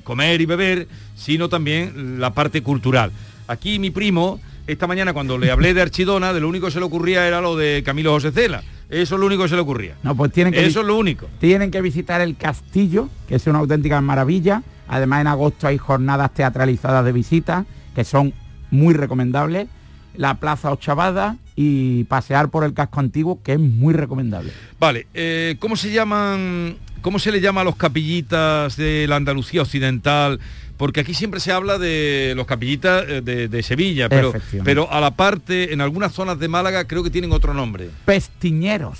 [0.02, 3.10] comer y beber, sino también la parte cultural.
[3.46, 6.80] Aquí mi primo, esta mañana cuando le hablé de Archidona, de lo único que se
[6.80, 8.62] le ocurría era lo de Camilo José Cela.
[8.90, 9.96] Eso es lo único que se le ocurría.
[10.02, 11.28] No, pues tienen que Eso es lo único.
[11.40, 14.62] Tienen que visitar el castillo, que es una auténtica maravilla.
[14.88, 18.34] Además en agosto hay jornadas teatralizadas de visitas, que son
[18.70, 19.68] muy recomendables.
[20.16, 24.52] La Plaza Ochavada y pasear por el casco antiguo, que es muy recomendable.
[24.78, 29.62] Vale, eh, ¿cómo se llaman, cómo se le llama a los capillitas de la Andalucía
[29.62, 30.40] occidental?
[30.76, 34.32] Porque aquí siempre se habla de los capillitas eh, de, de Sevilla, pero,
[34.64, 37.90] pero a la parte, en algunas zonas de Málaga creo que tienen otro nombre.
[38.04, 38.98] Pestiñeros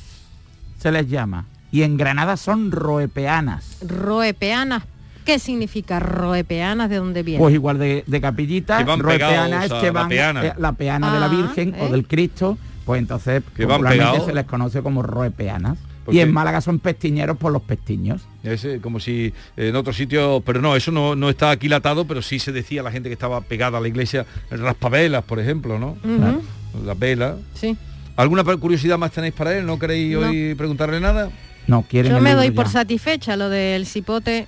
[0.79, 1.47] se les llama.
[1.73, 3.79] Y en Granada son roepeanas.
[3.85, 4.85] Roepeanas.
[5.25, 6.91] ¿Qué significa roepeanas?
[6.91, 7.41] ¿De dónde viene?
[7.41, 10.47] Pues igual de, de capillitas, Que van roepeanas pegados es que la van peana.
[10.47, 11.91] eh, la peana de la Ah, Virgen o ¿eh?
[11.91, 13.83] del Cristo, pues entonces Que van
[14.25, 15.79] se les conoce como roepeanas.
[16.05, 18.23] Porque- Y en Málaga son pestiñeros por los pestiños.
[18.43, 22.21] Es eh, como si en otro sitio, pero no, eso no, no está aquilatado, pero
[22.23, 25.79] sí se decía a la gente que estaba pegada a la iglesia, raspavelas, por ejemplo,
[25.79, 25.97] ¿no?
[26.05, 26.43] Ujú.
[26.85, 27.37] Las velas.
[27.55, 27.77] Sí.
[28.17, 29.67] ¿Alguna curiosidad más tenéis para él?
[29.67, 30.29] ¿No queréis No.
[30.29, 31.31] hoy preguntarle nada?
[31.67, 32.55] No quieren Yo me doy ya.
[32.55, 34.47] por satisfecha lo del cipote.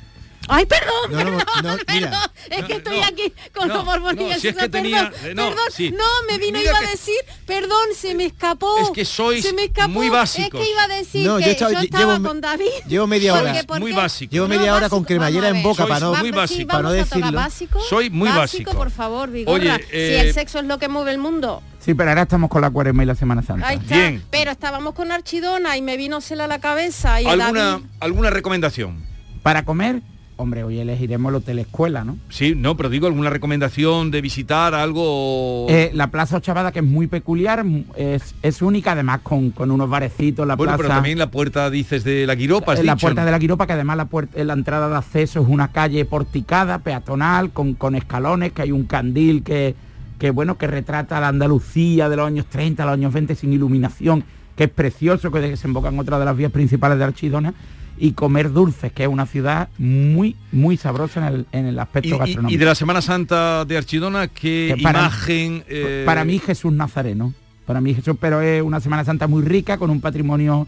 [0.49, 1.11] ¡Ay, perdón!
[1.11, 2.11] No, no, perdón, no, mira.
[2.11, 2.31] perdón!
[2.51, 5.35] Es que estoy no, aquí con no, los no, si es que perdón, tenía- eh,
[5.35, 5.91] no, perdón, sí.
[5.91, 7.15] no, me vino, Mira iba que- a decir,
[7.47, 8.79] perdón, se me escapó.
[8.81, 9.89] Es que sois se me escapó.
[9.89, 10.61] muy básicos.
[10.61, 12.67] Es que iba a decir No, yo que estaba- yo estaba llevo- con David.
[12.89, 13.63] Llevo media Porque, hora.
[13.65, 13.97] ¿por muy qué?
[13.97, 14.33] básico.
[14.33, 16.59] Llevo media hora con básico, cremallera en boca para no, muy básico.
[16.59, 17.33] sí, para no decirlo.
[17.33, 17.81] básico.
[17.89, 18.71] Soy muy básico.
[18.73, 19.55] por favor, Vigorra.
[19.57, 21.63] Oye, eh, si el sexo es lo que mueve el mundo.
[21.81, 23.69] Sí, pero ahora estamos con la cuaresma y la Semana Santa.
[23.69, 23.95] Ahí está.
[23.97, 24.25] Bien.
[24.31, 27.85] Pero estábamos con Archidona y me vino cela a la cabeza y ¿Alguna, David.
[28.01, 29.05] ¿Alguna recomendación?
[29.45, 30.03] Para comer,
[30.37, 32.19] hombre, hoy elegiremos el Hotel Escuela, ¿no?
[32.29, 35.67] Sí, no, pero digo alguna recomendación de visitar algo.
[35.69, 37.65] Eh, la Plaza Ochavada, que es muy peculiar,
[37.97, 40.83] es, es única, además con, con unos barecitos, la bueno, plaza...
[40.83, 43.39] pero también la puerta, dices, de la Guiropa, has en la dicho, puerta de la
[43.39, 47.75] Guiropa, que además la, puerta, la entrada de acceso es una calle porticada, peatonal, con,
[47.75, 49.75] con escalones, que hay un candil que,
[50.19, 54.25] que, bueno, que retrata la Andalucía de los años 30, los años 20 sin iluminación,
[54.55, 57.55] que es precioso, que desemboca en otra de las vías principales de Archidona,
[57.99, 62.09] y comer dulces, que es una ciudad muy, muy sabrosa en el, en el aspecto
[62.09, 62.55] Y, gastronómico.
[62.55, 65.65] y de la Semana Santa de Archidona, ¿qué Que para- imagen?
[65.69, 67.33] eh, Para mí Jesús Nazareno.
[67.65, 70.67] Para mí Jesús, pero es una Semana Santa muy rica, con un patrimonio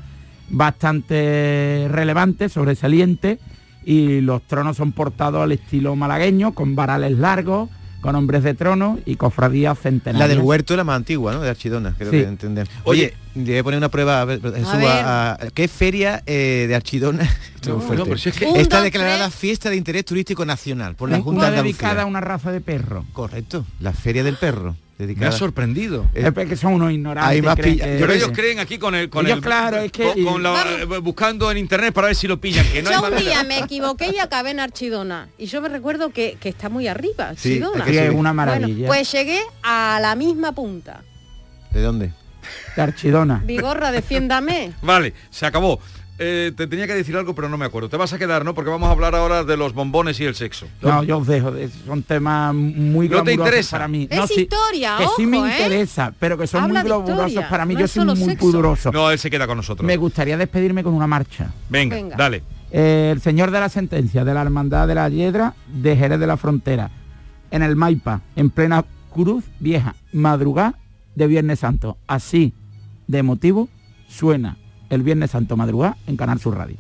[0.51, 3.39] bastante relevante, sobresaliente,
[3.85, 7.69] y los tronos son portados al estilo malagueño, con varales largos,
[8.01, 10.29] con hombres de trono y cofradías centenarias.
[10.29, 11.41] La del huerto es la más antigua, ¿no?
[11.41, 12.19] De Archidona, creo Sí.
[12.19, 12.69] que entender.
[12.85, 14.87] Oye, voy a poner una prueba a ver, Jesús, ver.
[14.87, 17.23] a- a- ¿qué feria eh, de Archidona?
[17.57, 17.99] Esto es muy No, fuerte.
[17.99, 19.35] no, pero si es que- Un, Está dos, declarada tres.
[19.35, 23.05] fiesta de interés turístico nacional por la Junta de dedicada a una raza de perro.
[23.13, 24.77] Correcto, la feria del perro.
[24.99, 26.07] Me ha sorprendido.
[26.13, 27.31] Es que son unos ignorantes.
[27.31, 29.93] hay más creen que- Pero ellos creen aquí con el con ellos, el claro, es
[29.93, 32.89] que- con- con la- eh, buscando en internet para ver si lo pillan, que no
[32.91, 33.21] hay yo un manera.
[33.31, 35.29] día me equivoqué y acabé en Archidona.
[35.39, 37.85] Y yo me recuerdo que, que está muy arriba, Sí, Archidona.
[37.87, 38.87] Sí, es una Bueno, maravilla.
[38.89, 41.03] pues llegué a la misma punta.
[41.71, 42.13] ¿De dónde?
[42.75, 43.43] de Archidona.
[43.45, 44.73] Vigorra, defiéndame.
[44.83, 45.81] Vale, se acabó.
[46.21, 47.89] Eh, te tenía que decir algo, pero no me acuerdo.
[47.89, 48.53] Te vas a quedar, ¿no?
[48.55, 50.67] Porque vamos a hablar ahora de los bombones y el sexo.
[50.83, 51.53] No, yo os dejo,
[51.87, 53.77] son temas muy ¿No te interesa?
[53.77, 54.09] para mí.
[54.11, 55.53] Es No, sí, historia, que sí me ojo, ¿eh?
[55.53, 57.75] interesa, pero que son Habla muy historia, para mí.
[57.75, 58.39] no yo soy muy sexo.
[58.41, 58.91] pudoroso.
[58.93, 59.87] No, él se queda con nosotros.
[59.87, 61.53] Me gustaría despedirme con una marcha.
[61.69, 62.17] Venga, Venga.
[62.17, 62.43] dale.
[62.73, 66.27] Eh, el señor de la sentencia de la Hermandad de la Hiedra de Jerez de
[66.27, 66.91] la Frontera,
[67.53, 70.75] en el Maipa, en plena Cruz Vieja, madrugada
[71.15, 71.97] de Viernes Santo.
[72.09, 72.53] Así
[73.07, 73.69] de motivo
[74.09, 74.57] suena
[74.91, 76.77] el Viernes Santo madrugada en Canal Sur Radio.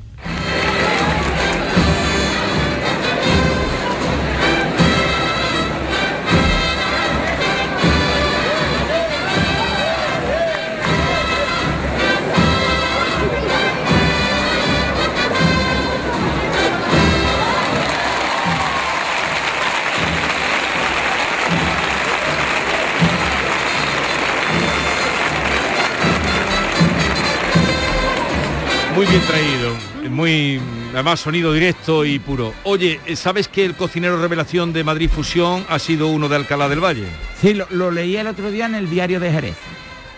[28.98, 29.74] Muy bien traído,
[30.10, 30.60] muy
[30.92, 32.52] además sonido directo y puro.
[32.64, 36.80] Oye, ¿sabes que el cocinero revelación de Madrid Fusión ha sido uno de Alcalá del
[36.82, 37.04] Valle?
[37.40, 39.54] Sí, lo, lo leí el otro día en el diario de Jerez.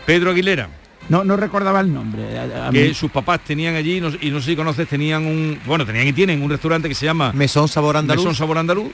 [0.07, 0.71] Pedro Aguilera.
[1.11, 2.38] No, no recordaba el nombre.
[2.38, 5.27] A- a que mí- sus papás tenían allí, no- y no sé si conoces, tenían
[5.27, 8.25] un, bueno, tenían y tienen un restaurante que se llama Mesón Sabor Andaluz.
[8.25, 8.93] Mesón Sabor Andaluz,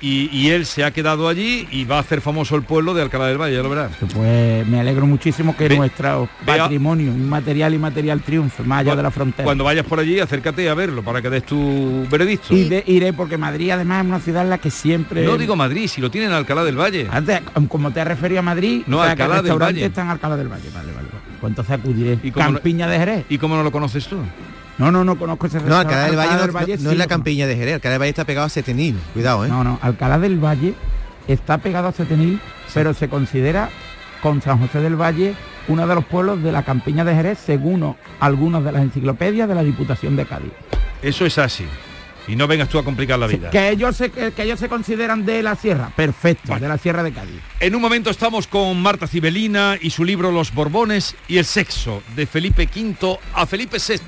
[0.00, 3.02] y, y él se ha quedado allí y va a hacer famoso el pueblo de
[3.02, 3.92] Alcalá del Valle, ya lo verás.
[4.14, 8.80] Pues me alegro muchísimo que Ve- nuestro ve a- patrimonio inmaterial y material triunfe más
[8.80, 9.44] allá de la frontera.
[9.44, 12.54] Cuando vayas por allí, acércate a verlo para que des tu veredicto.
[12.54, 15.24] Y de- iré porque Madrid además es una ciudad en la que siempre...
[15.24, 17.08] No digo Madrid, si lo tienen en Alcalá del Valle.
[17.10, 19.84] Antes, como te referido a Madrid, No, o sea, que Alcalá el del Valle.
[19.86, 20.68] está en Alcalá del Valle.
[20.74, 21.08] Vale, vale.
[21.08, 21.24] vale.
[21.40, 22.18] Pues entonces acudiré.
[22.22, 23.24] ¿Y cómo no- Campiña de Jerez.
[23.28, 24.16] ¿Y cómo no lo conoces tú?
[24.78, 25.76] No, no, no conozco ese No.
[25.76, 28.10] Alcalá del Valle, no, no- no sí es la campiña de Jerez, Alcalá del Valle
[28.10, 29.48] está pegado a Setenil, cuidado, ¿eh?
[29.48, 30.74] No, no, Alcalá del Valle
[31.28, 32.40] está pegado a Setenil,
[32.72, 33.70] pero se considera
[34.22, 35.34] con San José del Valle
[35.68, 39.54] uno de los pueblos de la campiña de Jerez, según algunas de las enciclopedias de
[39.54, 40.52] la Diputación de Cádiz.
[41.02, 41.64] Eso es así.
[42.26, 43.50] Y no vengas tú a complicar la vida.
[43.50, 47.02] Que ellos se, que, que ellos se consideran de la sierra, perfecto, de la sierra
[47.02, 47.38] de Cádiz.
[47.60, 52.02] En un momento estamos con Marta Cibelina y su libro Los Borbones y el sexo,
[52.16, 53.98] de Felipe V a Felipe VI.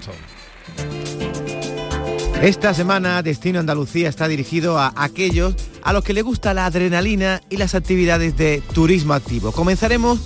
[2.42, 7.40] Esta semana Destino Andalucía está dirigido a aquellos a los que les gusta la adrenalina
[7.48, 9.52] y las actividades de turismo activo.
[9.52, 10.20] Comenzaremos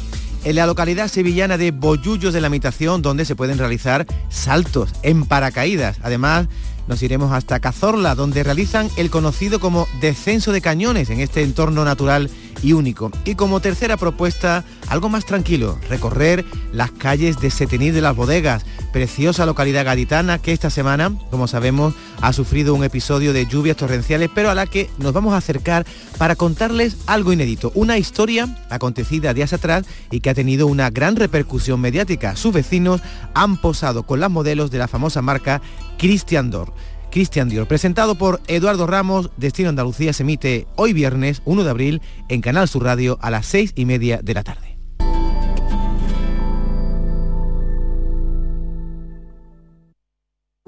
[0.45, 5.25] en la localidad sevillana de Bollullos de la Mitación, donde se pueden realizar saltos en
[5.25, 5.99] paracaídas.
[6.03, 6.49] Además,
[6.89, 11.85] nos iremos hasta Cazorla, donde realizan el conocido como descenso de cañones en este entorno
[11.85, 12.31] natural
[12.63, 13.11] y único.
[13.25, 18.65] Y como tercera propuesta, algo más tranquilo, recorrer las calles de Setenil de las Bodegas,
[18.93, 24.31] preciosa localidad gaditana que esta semana, como sabemos, ha sufrido un episodio de lluvias torrenciales,
[24.35, 25.87] pero a la que nos vamos a acercar
[26.19, 31.17] para contarles algo inédito, una historia acontecida días atrás y que ha tenido una gran
[31.17, 32.37] repercusión mediática.
[32.37, 33.01] Sus vecinos
[33.35, 35.63] han posado con las modelos de la famosa marca
[35.99, 36.73] Christian Dior.
[37.11, 42.03] Christian Dior, presentado por Eduardo Ramos, Destino Andalucía se emite hoy viernes 1 de abril
[42.29, 44.70] en Canal Sur Radio a las 6 y media de la tarde.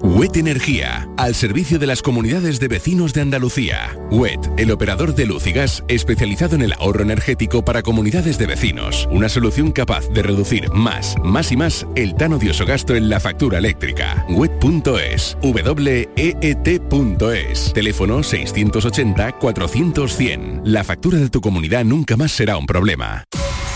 [0.01, 3.95] WET Energía, al servicio de las comunidades de vecinos de Andalucía.
[4.11, 8.47] WET, el operador de luz y gas especializado en el ahorro energético para comunidades de
[8.47, 9.07] vecinos.
[9.11, 13.19] Una solución capaz de reducir más, más y más el tan odioso gasto en la
[13.19, 14.25] factura eléctrica.
[14.29, 16.13] WET.es, WEET.es,
[17.73, 20.61] teléfono 680-400-100.
[20.65, 23.25] La factura de tu comunidad nunca más será un problema.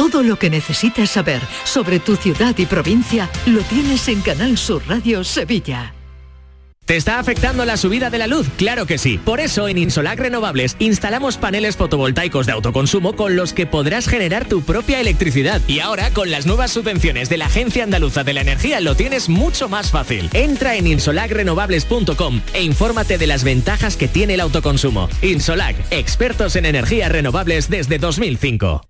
[0.00, 4.82] Todo lo que necesitas saber sobre tu ciudad y provincia lo tienes en Canal Sur
[4.88, 5.92] Radio Sevilla.
[6.86, 8.48] ¿Te está afectando la subida de la luz?
[8.56, 9.18] Claro que sí.
[9.18, 14.48] Por eso en Insolac Renovables instalamos paneles fotovoltaicos de autoconsumo con los que podrás generar
[14.48, 15.60] tu propia electricidad.
[15.68, 19.28] Y ahora con las nuevas subvenciones de la Agencia Andaluza de la Energía lo tienes
[19.28, 20.30] mucho más fácil.
[20.32, 25.10] Entra en insolacrenovables.com e infórmate de las ventajas que tiene el autoconsumo.
[25.20, 28.89] Insolac, expertos en energías renovables desde 2005.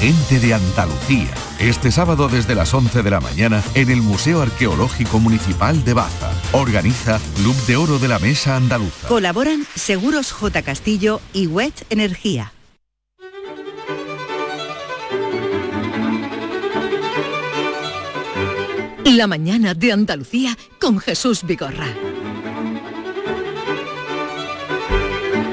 [0.00, 1.28] Gente de Andalucía.
[1.58, 6.32] Este sábado desde las 11 de la mañana en el Museo Arqueológico Municipal de Baza.
[6.52, 9.08] Organiza Club de Oro de la Mesa Andaluza.
[9.08, 10.62] Colaboran Seguros J.
[10.62, 12.54] Castillo y WET Energía.
[19.04, 21.88] La mañana de Andalucía con Jesús Vigorra.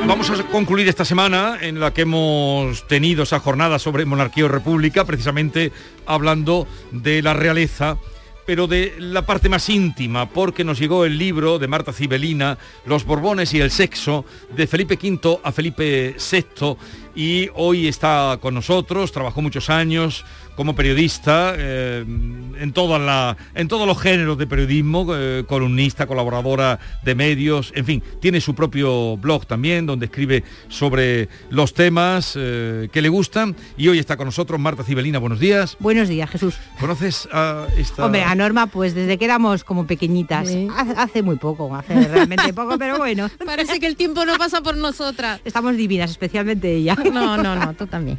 [0.08, 4.48] Vamos a concluir esta semana en la que hemos tenido esa jornada sobre monarquía o
[4.48, 5.74] república, precisamente
[6.06, 7.98] hablando de la realeza
[8.46, 13.04] pero de la parte más íntima, porque nos llegó el libro de Marta Cibelina, Los
[13.04, 14.24] Borbones y el Sexo,
[14.56, 16.78] de Felipe V a Felipe VI,
[17.14, 20.24] y hoy está con nosotros, trabajó muchos años
[20.58, 26.80] como periodista eh, en, toda la, en todos los géneros de periodismo, eh, columnista, colaboradora
[27.04, 32.90] de medios, en fin, tiene su propio blog también donde escribe sobre los temas eh,
[32.92, 35.78] que le gustan y hoy está con nosotros Marta Cibelina, buenos días.
[35.80, 36.56] Buenos días, Jesús.
[36.80, 38.06] ¿Conoces a esta...?
[38.06, 42.52] Hombre, a Norma pues desde que éramos como pequeñitas, hace, hace muy poco, hace realmente
[42.54, 43.30] poco, pero bueno.
[43.46, 45.40] Parece que el tiempo no pasa por nosotras.
[45.46, 46.96] Estamos divinas, especialmente ella.
[47.14, 48.18] No, no, no, tú también.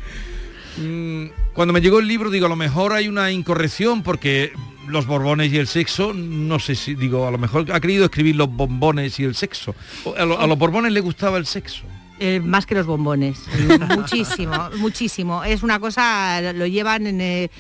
[0.79, 1.27] Mm,
[1.59, 4.53] cuando me llegó el libro, digo, a lo mejor hay una incorrección porque
[4.87, 8.37] los borbones y el sexo, no sé si, digo, a lo mejor ha querido escribir
[8.37, 9.75] los bombones y el sexo.
[10.17, 11.83] A, lo- a los borbones le gustaba el sexo.
[12.21, 13.41] Eh, más que los bombones.
[13.97, 15.43] muchísimo, muchísimo.
[15.43, 17.51] Es una cosa, lo llevan en, eh,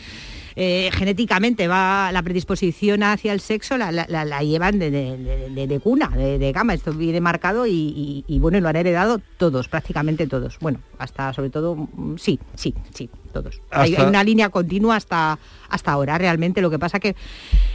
[0.55, 5.16] eh, genéticamente, va la predisposición hacia el sexo, la, la- la- la llevan de, de-
[5.18, 6.74] de- de- de cuna, de, cama.
[6.74, 10.57] Esto viene marcado y, y- y, bueno, lo han heredado todos, prácticamente todos.
[10.61, 13.61] Bueno, hasta sobre todo, mm, sí, sí, sí, todos.
[13.70, 16.61] Hay, Hasta- hay una línea continua hasta, hasta ahora, realmente.
[16.61, 17.14] Lo que pasa que,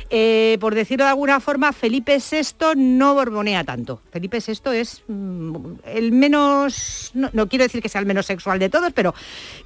[0.09, 4.01] eh, por decirlo de alguna forma, Felipe VI no borbonea tanto.
[4.11, 8.59] Felipe VI es mm, el menos, no, no quiero decir que sea el menos sexual
[8.59, 9.13] de todos, pero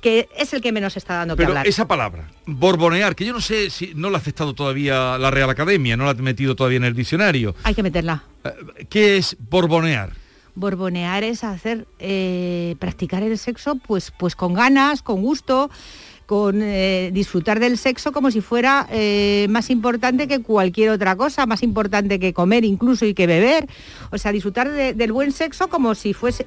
[0.02, 1.68] que es el que menos está dando que Pero hablar.
[1.68, 5.50] esa palabra, borbonear, que yo no sé si no la ha aceptado todavía la Real
[5.50, 7.56] Academia, no la ha metido todavía en el diccionario.
[7.64, 8.24] Hay que meterla.
[8.90, 10.12] ¿Qué es borbonear?
[10.58, 15.70] Borbonear es hacer, eh, practicar el sexo pues, pues con ganas, con gusto,
[16.28, 21.46] con eh, disfrutar del sexo como si fuera eh, más importante que cualquier otra cosa,
[21.46, 23.66] más importante que comer incluso y que beber.
[24.12, 26.46] O sea, disfrutar de- del buen sexo como si fuese...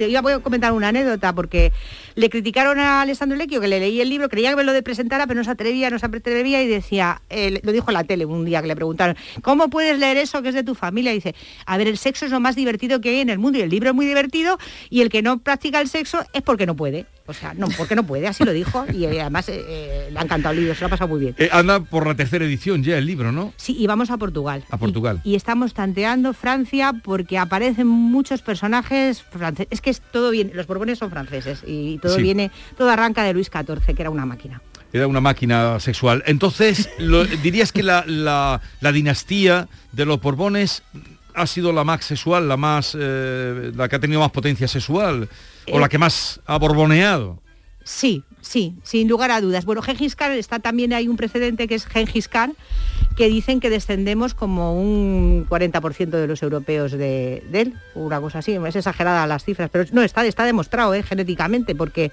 [0.00, 1.72] yo voy a comentar una anécdota porque
[2.14, 4.82] le criticaron a Alessandro Lecchio que le leí el libro, creía que me lo de
[4.82, 8.04] presentara, pero no se atrevía, no se atrevía y decía, eh, lo dijo en la
[8.04, 11.12] tele un día que le preguntaron, ¿cómo puedes leer eso que es de tu familia?
[11.12, 11.34] Dice,
[11.66, 13.68] a ver, el sexo es lo más divertido que hay en el mundo y el
[13.68, 14.58] libro es muy divertido
[14.88, 17.04] y el que no practica el sexo es porque no puede.
[17.28, 20.18] O sea, no, porque no puede, así lo dijo y eh, además eh, eh, le
[20.18, 21.34] ha encantado el libro, se lo ha pasado muy bien.
[21.38, 23.52] Eh, anda por la tercera edición ya el libro, ¿no?
[23.56, 24.64] Sí, y vamos a Portugal.
[24.70, 25.20] A Portugal.
[25.24, 29.68] Y estamos tanteando Francia porque aparecen muchos personajes franceses.
[29.70, 32.22] Es que es todo bien, los Borbones son franceses y todo Sí.
[32.22, 34.62] viene, todo arranca de Luis XIV, que era una máquina.
[34.90, 36.22] Era una máquina sexual.
[36.26, 40.82] Entonces, lo- dirías que la, la- la dinastía de los Borbones
[41.34, 45.28] ha sido la más sexual, la más eh, la que ha tenido más potencia sexual,
[45.72, 47.40] o Eh, la que más ha borboneado.
[47.84, 49.64] Sí, sí, sin lugar a dudas.
[49.64, 52.54] Bueno, Gengis Khan está también hay un precedente que es Gengis Khan,
[53.16, 58.40] que dicen que descendemos como un 40% de los europeos de, de él, una cosa
[58.40, 62.12] así, es exagerada las cifras, pero no, está, está demostrado eh, genéticamente, porque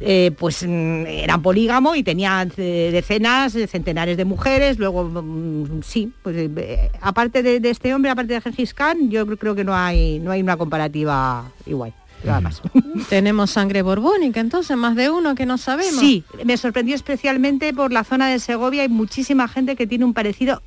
[0.00, 5.80] eh, pues mm, era polígamo y tenía eh, decenas, eh, centenares de mujeres, luego mm,
[5.82, 9.64] sí, pues eh, aparte de, de este hombre, aparte de Gengis Khan, yo creo que
[9.64, 11.94] no hay, no hay una comparativa igual.
[12.24, 12.60] Nada más.
[13.08, 16.00] Tenemos sangre borbónica, entonces más de uno que no sabemos.
[16.00, 18.82] Sí, me sorprendió especialmente por la zona de Segovia.
[18.82, 20.60] Hay muchísima gente que tiene un parecido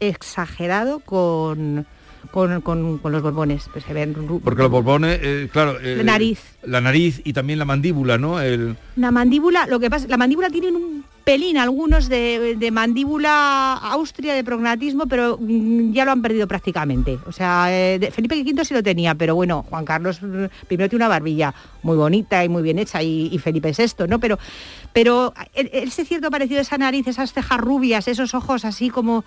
[0.00, 1.86] exagerado con,
[2.30, 3.68] con, con- con los borbones.
[3.72, 5.78] Pues se ven ru- Porque los borbones, eh, claro...
[5.80, 6.40] eh, La nariz.
[6.62, 8.40] La nariz y también la mandíbula, ¿no?
[8.40, 14.32] El, Una mandíbula, lo que pasa, la mandíbula tienen un pelín, algunos de, mandíbula austria,
[14.32, 17.18] de prognatismo, pero mm, ya lo han perdido prácticamente.
[17.26, 21.04] O sea, eh, Felipe V sí lo tenía, pero bueno, Juan Carlos mm, primero tiene
[21.04, 21.52] una barbilla
[21.82, 24.18] muy bonita y muy bien hecha, y, y Felipe VI, ¿no?
[24.20, 24.38] Pero,
[24.94, 29.22] pero e- ese cierto parecido, esa nariz, esas cejas rubias, esos ojos así como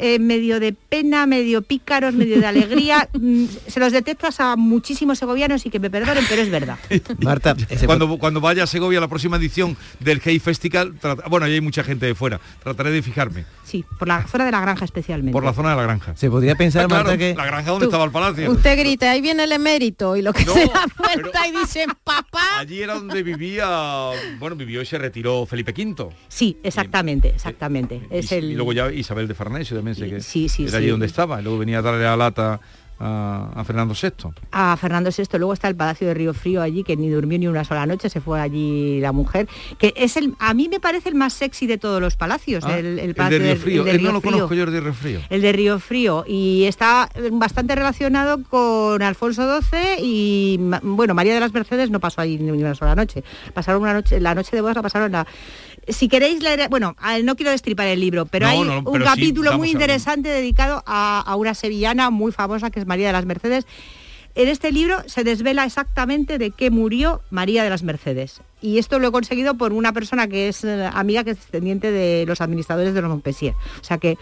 [0.00, 3.08] eh, medio de pena, medio pícaros, medio de alegría.
[3.20, 6.78] Mm, Se los detecto a muchísimos segovianos y que me perdonen, pero es verdad.
[7.18, 11.54] Marta, cuando, cuando vaya a Segovia la próxima edición del Hey Festival, trata- bueno, ahí
[11.54, 13.44] hay mucha gente de fuera, trataré de fijarme.
[13.64, 15.32] Sí, por la zona de la granja especialmente.
[15.32, 16.16] Por la zona de la granja.
[16.16, 17.34] Se podría pensar, Ah, claro, Marta, que...
[17.36, 18.50] La granja donde estaba el palacio.
[18.50, 22.58] Usted grita, ahí viene el emérito y lo que se da vuelta y dicen, papá.
[22.58, 26.08] Allí era donde vivía, bueno, vivió y se retiró Felipe V.
[26.28, 28.00] Sí, exactamente, exactamente.
[28.10, 28.44] Es y, el...
[28.52, 31.40] y luego ya Isabel de Farnesio también que sí, sí, era allí donde estaba.
[31.40, 32.60] Y luego venía a darle la lata
[33.02, 34.28] a, a Fernando VI.
[34.52, 35.24] a Fernando VI.
[35.38, 38.10] Luego está el Palacio de Río Frío allí, que ni durmió ni una sola noche,
[38.10, 41.66] se fue allí la mujer, que es el, a mí me parece el más sexy
[41.66, 43.80] de todos los palacios, Ah, el, el de Palacio Río Frío.
[43.80, 44.32] el de Río no lo Frío.
[44.32, 45.20] conozco yo el de Río Frío.
[45.30, 51.40] El de Río Frío y está bastante relacionado con Alfonso XII y bueno, María de
[51.40, 53.24] las Mercedes no pasó allí ni una sola noche.
[53.54, 55.26] Pasaron una noche, la noche de bodas la pasaron la
[55.88, 59.04] si queréis leer, bueno, no quiero destripar el libro, pero No, hay no, un pero
[59.04, 63.26] capítulo muy interesante dedicado a, a una sevillana muy famosa que es María de las
[63.26, 63.66] Mercedes.
[64.36, 68.40] En este libro se desvela exactamente de qué murió María de las Mercedes.
[68.62, 71.90] Y esto lo he conseguido por una persona que es eh, amiga, que es descendiente
[71.90, 73.54] de los administradores de los Montpensier.
[73.80, 74.18] O sea que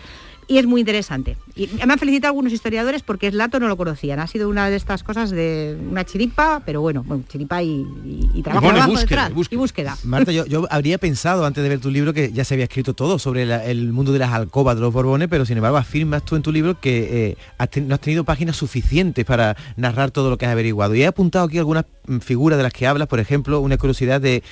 [0.49, 1.36] y es muy interesante.
[1.55, 4.18] Y me han felicitado algunos historiadores porque Eslato no lo conocían.
[4.18, 8.30] Ha sido una de estas cosas de una chiripa, pero bueno, bueno chiripa y, y-
[8.34, 9.46] y trabajo, bueno, y trabajo búsqueda, detrás.
[9.51, 9.96] y Y búsqueda.
[10.05, 12.94] Marta, yo, yo habría pensado antes de ver tu libro que ya se había escrito
[12.94, 16.24] todo sobre la- el mundo de las alcobas de los Borbones, pero sin embargo afirmas
[16.24, 20.11] tú en tu libro que eh, has ten- no has tenido páginas suficientes para narrar
[20.11, 20.94] todo lo que has averiguado.
[20.94, 21.84] Y he apuntado aquí algunas
[22.20, 24.42] figuras de las que hablas, por ejemplo, una curiosidad de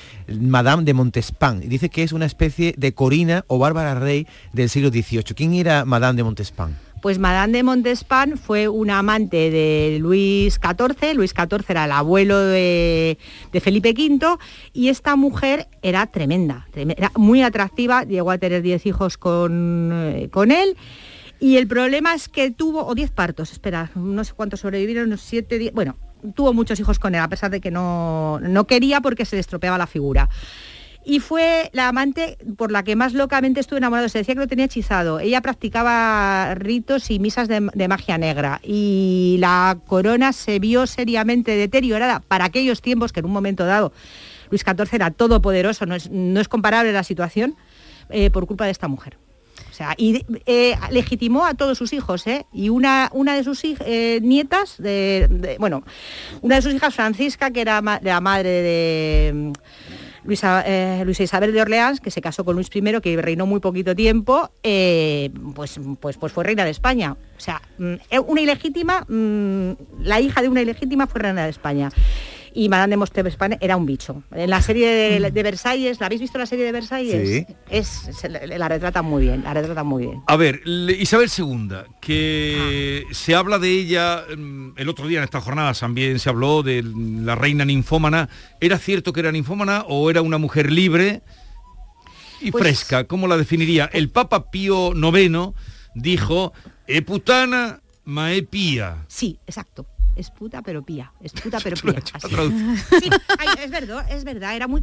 [0.40, 1.61] Madame de Montespan.
[1.61, 5.22] Dice que es una especie de Corina o Bárbara Rey del siglo XVIII.
[5.34, 6.76] ¿Quién era Madame de Montespan?
[7.02, 11.14] Pues Madame de Montespan fue una amante de Luis XIV.
[11.14, 13.18] Luis XIV era el abuelo de,
[13.61, 14.36] Felipe V
[14.72, 19.90] y esta mujer era tremenda, treme- era muy atractiva, llegó a tener 10 hijos con,
[19.92, 20.76] eh, con él.
[21.38, 25.20] Y el problema es que tuvo, o 10 partos, espera, no sé cuántos sobrevivieron, unos
[25.20, 25.96] 7, 10, bueno,
[26.35, 29.41] tuvo muchos hijos con él, a pesar de que no, no quería porque se le
[29.41, 30.29] estropeaba la figura
[31.07, 34.09] y fue la amante por la que más locamente estuve enamorado.
[34.09, 35.20] Se decía que lo tenía hechizado.
[35.20, 42.18] Ella practicaba ritos y misas de, magia negra y la corona se vio seriamente deteriorada
[42.18, 43.93] para aquellos tiempos que en un momento dado
[44.51, 47.55] Luis XIV era todopoderoso, no es, no es comparable la situación,
[48.11, 49.16] eh, por culpa de esta mujer.
[49.70, 52.46] O sea, y eh, legitimó a todos sus hijos, ¿eh?
[52.52, 54.80] Y una, una de sus eh, nietas,
[55.59, 55.82] bueno,
[56.40, 59.52] una de sus hijas, Francisca, que era la madre de mm,
[60.24, 63.61] Luisa, eh, Luisa Isabel de Orleans, que se casó con Luis I, que reinó muy
[63.61, 67.12] poquito tiempo, pues, pues, pues fue reina de España.
[67.12, 67.94] O sea, mm,
[68.26, 71.90] una ilegítima, mm, la hija de una ilegítima fue reina de España.
[72.59, 74.22] Y Madame de Montespan era un bicho.
[74.32, 77.46] En la serie de, de Versalles, ¿la habéis visto la serie de Versalles?
[77.46, 77.54] Sí.
[77.68, 80.22] Es, la la retrata muy bien, la retrata muy bien.
[80.26, 80.62] A ver,
[80.98, 81.68] Isabel II,
[82.00, 86.62] que se habla de ella, mm, el otro día en estas jornadas también se habló
[86.62, 88.30] de la reina ninfómana.
[88.59, 91.20] ¿Era cierto que era ninfómana o era una mujer libre
[92.40, 93.04] y Pues- fresca?
[93.04, 93.90] ¿Cómo la definiría?
[93.92, 95.52] El Papa Pío IX
[95.94, 96.54] dijo,
[96.86, 99.04] e putana ma e pía.
[99.09, 99.84] Sí, exacto.
[100.17, 101.12] Es puta pero pía.
[101.23, 102.03] Es puta pero pía.
[102.12, 102.35] Así.
[103.01, 104.57] Sí, ay, es verdad, es verdad.
[104.57, 104.81] Era muy,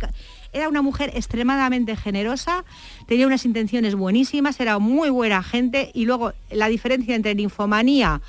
[0.53, 2.63] era una mujer extremadamente generosa,
[3.07, 8.21] tenía unas intenciones buenísimas, era muy buena gente y luego la diferencia entre ninfomanía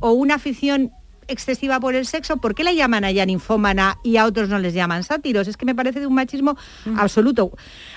[0.00, 0.92] o una afición
[1.30, 4.58] excesiva por el sexo, ¿por qué la llaman a ella ninfómana y a otros no
[4.58, 5.48] les llaman sátiros?
[5.48, 6.56] Es que me parece de un machismo
[6.96, 7.50] absoluto.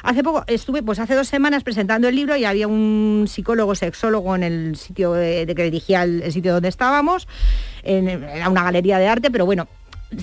[0.04, 4.36] Hace poco estuve, pues hace dos semanas presentando el libro y había un psicólogo sexólogo
[4.36, 7.28] en el sitio de, de que dirigía el, el sitio donde estábamos,
[7.84, 9.68] en, era una galería de arte, pero bueno,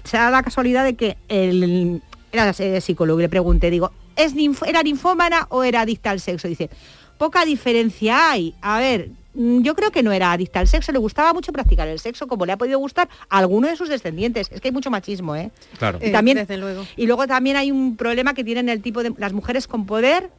[0.04, 2.00] se da la casualidad de que el,
[2.32, 6.20] era eh, psicólogo y le pregunté, digo, ¿es ninf- ¿era ninfómana o era adicta al
[6.20, 6.46] sexo?
[6.46, 6.70] Dice,
[7.18, 8.54] poca diferencia hay.
[8.62, 11.88] A ver, mm, yo creo que no era adicta al sexo, le gustaba mucho practicar
[11.88, 14.50] el sexo, como le ha podido gustar a alguno de sus descendientes.
[14.52, 15.50] Es que hay mucho machismo, ¿eh?
[15.78, 15.98] Claro.
[16.02, 16.86] Y también, desde luego.
[16.96, 20.30] Y luego también hay un problema que tienen el tipo de las mujeres con poder,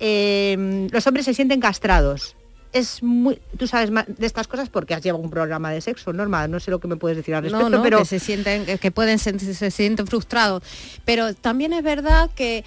[0.00, 2.36] eh, los hombres se sienten castrados.
[2.72, 6.12] Es muy, tú sabes más de estas cosas porque has llevado un programa de sexo,
[6.12, 8.18] Norma, no sé lo que me puedes decir al respecto, no, no, pero que se
[8.18, 10.62] sienten, que- pueden sen- se, sienten frustrados.
[11.04, 12.64] Pero también es verdad que eh,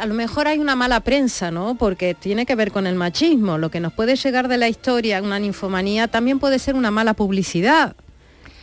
[0.00, 1.76] a lo mejor hay una mala prensa, ¿no?
[1.76, 3.56] Porque tiene que ver con el machismo.
[3.58, 7.14] Lo que nos puede llegar de la historia, una ninfomanía, también puede ser una mala
[7.14, 7.94] publicidad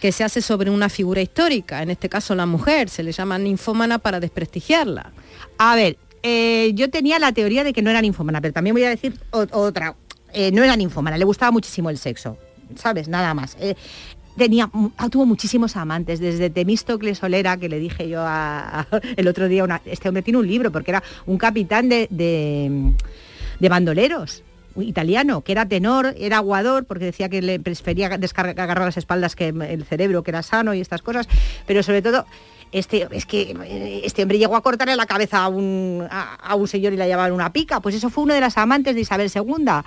[0.02, 3.38] que se hace sobre una figura histórica, en este caso la mujer, se le llama
[3.38, 5.12] ninfómana para desprestigiarla.
[5.60, 8.84] A ver, eh, yo tenía la teoría de que no era ninfómana, pero también voy
[8.84, 9.96] a decir otra.
[10.34, 12.38] Eh, no era ninfómana, le gustaba muchísimo el sexo,
[12.76, 13.08] ¿sabes?
[13.08, 13.58] Nada más.
[13.60, 13.76] Eh,
[14.38, 19.48] tenía, ah, tuvo muchísimos amantes, desde Temístocles Solera, que le dije yo a- el otro
[19.48, 24.44] día, una- este hombre tiene un libro, porque era un capitán de, de bandoleros.
[24.78, 29.50] Italiano, que era tenor, era aguador, porque decía que le prefería descargar las espaldas que
[29.50, 31.28] el cerebro, que era sano y estas cosas,
[31.66, 32.26] pero sobre todo
[32.72, 36.68] este, es que eh, este hombre llegó a cortarle la cabeza a un, a, un
[36.68, 37.82] señor y la llevaban una pica.
[37.82, 39.84] Pues eso fue uno de las amantes de Isabel II.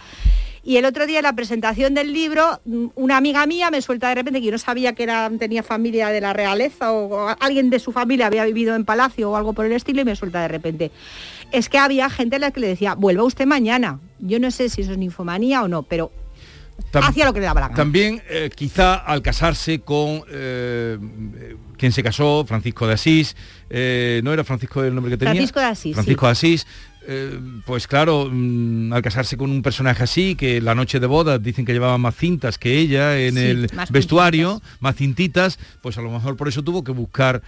[0.66, 4.08] Y el otro día en la presentación del libro, mm, una amiga mía me suelta
[4.08, 7.70] de repente que yo no sabía que era, tenía familia de la realeza o, alguien
[7.70, 10.40] de su familia había vivido en palacio o algo por el estilo y me suelta
[10.42, 10.90] de repente.
[11.52, 14.00] Es que había gente a la que le decía, vuelva usted mañana.
[14.18, 16.10] Yo no sé si eso es ninfomanía o no, pero
[16.92, 17.76] hacía lo que le daba la gana.
[17.76, 20.98] También eh, quizá al casarse con eh,
[21.76, 23.36] quien se casó, Francisco de Asís,
[23.70, 25.32] eh, ¿no era Francisco el nombre que tenía?
[25.32, 25.94] Francisco de Asís.
[25.94, 26.66] Francisco de Asís.
[27.66, 31.64] pues claro, mm, al casarse con un personaje así, que la noche de bodas dicen
[31.64, 36.36] que llevaba más cintas que ella en el vestuario, más cintitas, pues a lo mejor
[36.36, 37.42] por eso tuvo que buscar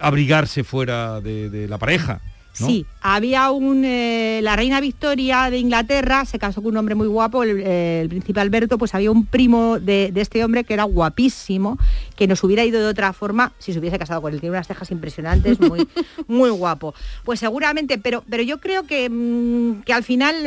[0.00, 2.20] abrigarse fuera de la pareja.
[2.52, 3.82] Sí, había un...
[3.84, 8.40] Eh, la reina Victoria de Inglaterra se casó con un hombre muy guapo, el, príncipe
[8.40, 11.78] Alberto, pues había un primo de, este hombre que era guapísimo,
[12.14, 14.40] que nos hubiera ido de otra forma si se hubiese casado con él.
[14.40, 15.88] Tiene unas cejas impresionantes, muy,
[16.28, 16.94] muy guapo.
[17.24, 20.46] Pues seguramente, pero, pero yo creo que, mm, que al final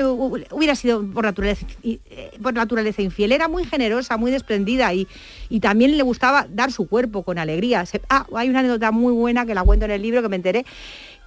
[0.51, 1.99] hubiera sido por naturaleza, eh,
[2.41, 3.32] por naturaleza infiel.
[3.32, 5.08] Era muy generosa, muy desprendida y,
[5.49, 7.84] y también le gustaba dar su cuerpo con alegría.
[8.10, 10.66] ah, hay una anécdota muy buena que la cuento en el libro que me enteré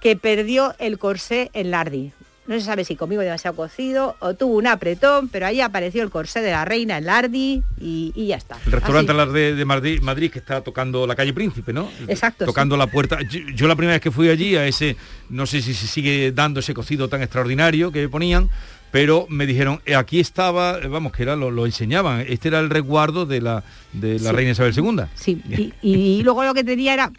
[0.01, 2.11] que perdió el corsé en Lardi.
[2.49, 6.09] No se sabe si conmigo demasiado cocido o tuvo un apretón, pero ahí apareció el
[6.09, 8.57] corsé de la reina en Lardi y, ya está.
[8.65, 11.91] El restaurante de, de Madrid, Madrid, que está tocando la calle Príncipe, ¿no?
[12.07, 12.45] Exacto.
[12.45, 13.19] Tocando la puerta.
[13.21, 14.97] Yo, la primera vez que fui allí a ese,
[15.29, 18.49] no sé si se sigue dando ese cocido tan extraordinario que ponían,
[18.89, 22.71] pero me dijeron, eh, aquí estaba, eh, vamos, que era lo, enseñaban, este era el
[22.71, 25.01] resguardo de la, de la reina Isabel II.
[25.13, 25.39] Sí,
[25.83, 27.11] y luego lo que tenía era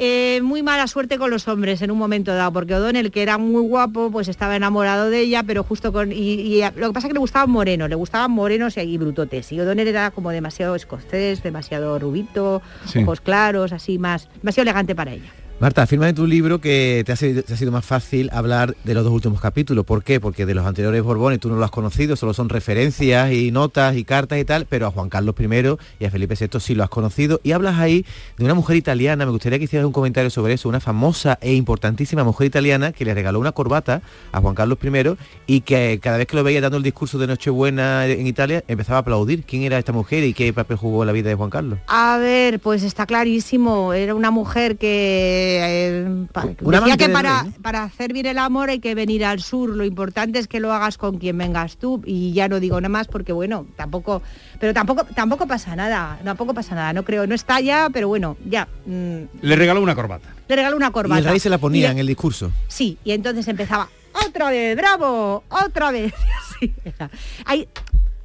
[0.00, 3.36] eh, muy mala suerte con los hombres en un momento dado, porque O'Donnell, que era
[3.36, 6.12] muy guapo, pues estaba enamorado de ella, pero justo con...
[6.12, 9.50] Y, lo que pasa es que le gustaban morenos, le gustaban morenos y, brutotes.
[9.50, 12.62] Y O'Donnell era como demasiado escocés, demasiado rubito,
[13.02, 15.32] ojos claros, así más, demasiado elegante para ella.
[15.60, 19.12] Marta, afirma en tu libro que te ha, sido, más fácil hablar de los dos
[19.12, 19.84] últimos capítulos.
[19.84, 20.20] ¿Por qué?
[20.20, 23.96] Porque de los anteriores Borbones tú no lo has conocido, solo son referencias y notas
[23.96, 26.84] y cartas y tal, pero a Juan Carlos I y a Felipe VI sí lo
[26.84, 27.40] has conocido.
[27.42, 28.06] Y hablas ahí
[28.36, 31.52] de una mujer italiana, me gustaría que hicieras un comentario sobre eso, una famosa e
[31.54, 34.00] importantísima mujer italiana que le regaló una corbata
[34.30, 35.16] a Juan Carlos I
[35.48, 38.98] y que cada vez que lo veía dando el discurso de Nochebuena en Italia empezaba
[38.98, 39.42] a aplaudir.
[39.42, 41.80] ¿Quién era esta mujer y qué papel jugó en la vida de Juan Carlos?
[41.88, 46.26] A ver, pues está clarísimo, era una mujer que eh,
[46.60, 50.38] decía que para, para hacer bien el amor hay que venir al sur, lo importante
[50.38, 53.32] es que lo hagas con quien vengas tú y ya no digo nada más porque
[53.32, 54.22] bueno, tampoco,
[54.60, 58.36] pero tampoco, tampoco pasa nada, tampoco pasa nada, no creo, no está ya, pero bueno,
[58.44, 58.68] ya.
[58.86, 59.22] Mm.
[59.42, 60.28] Le regaló una corbata.
[60.48, 61.20] Le regaló una corbata.
[61.20, 62.50] Y el rey se la ponía en el discurso.
[62.68, 63.88] Sí, y entonces empezaba,
[64.26, 66.12] otra vez, bravo, otra vez.
[67.44, 67.68] Hay,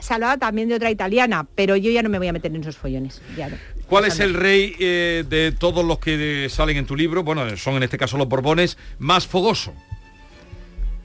[0.03, 2.61] se hablaba también de otra italiana, pero yo ya no me voy a meter en
[2.61, 3.21] esos follones.
[3.37, 3.55] Ya no.
[3.87, 7.23] ¿Cuál es el rey eh, de todos los que salen en tu libro?
[7.23, 9.73] Bueno, son en este caso los Borbones, más fogoso.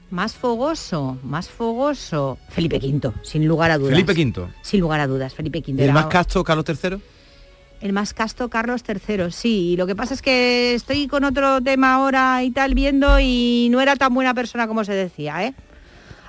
[0.09, 2.39] Más fogoso, más fogoso.
[2.49, 3.91] Felipe V, sin lugar a dudas.
[3.91, 4.47] Felipe V.
[4.63, 5.83] Sin lugar a dudas, Felipe V.
[5.83, 6.97] el más casto, Carlos III?
[7.81, 9.71] El más casto, Carlos III, sí.
[9.71, 13.69] Y lo que pasa es que estoy con otro tema ahora y tal viendo y
[13.71, 15.53] no era tan buena persona como se decía, ¿eh?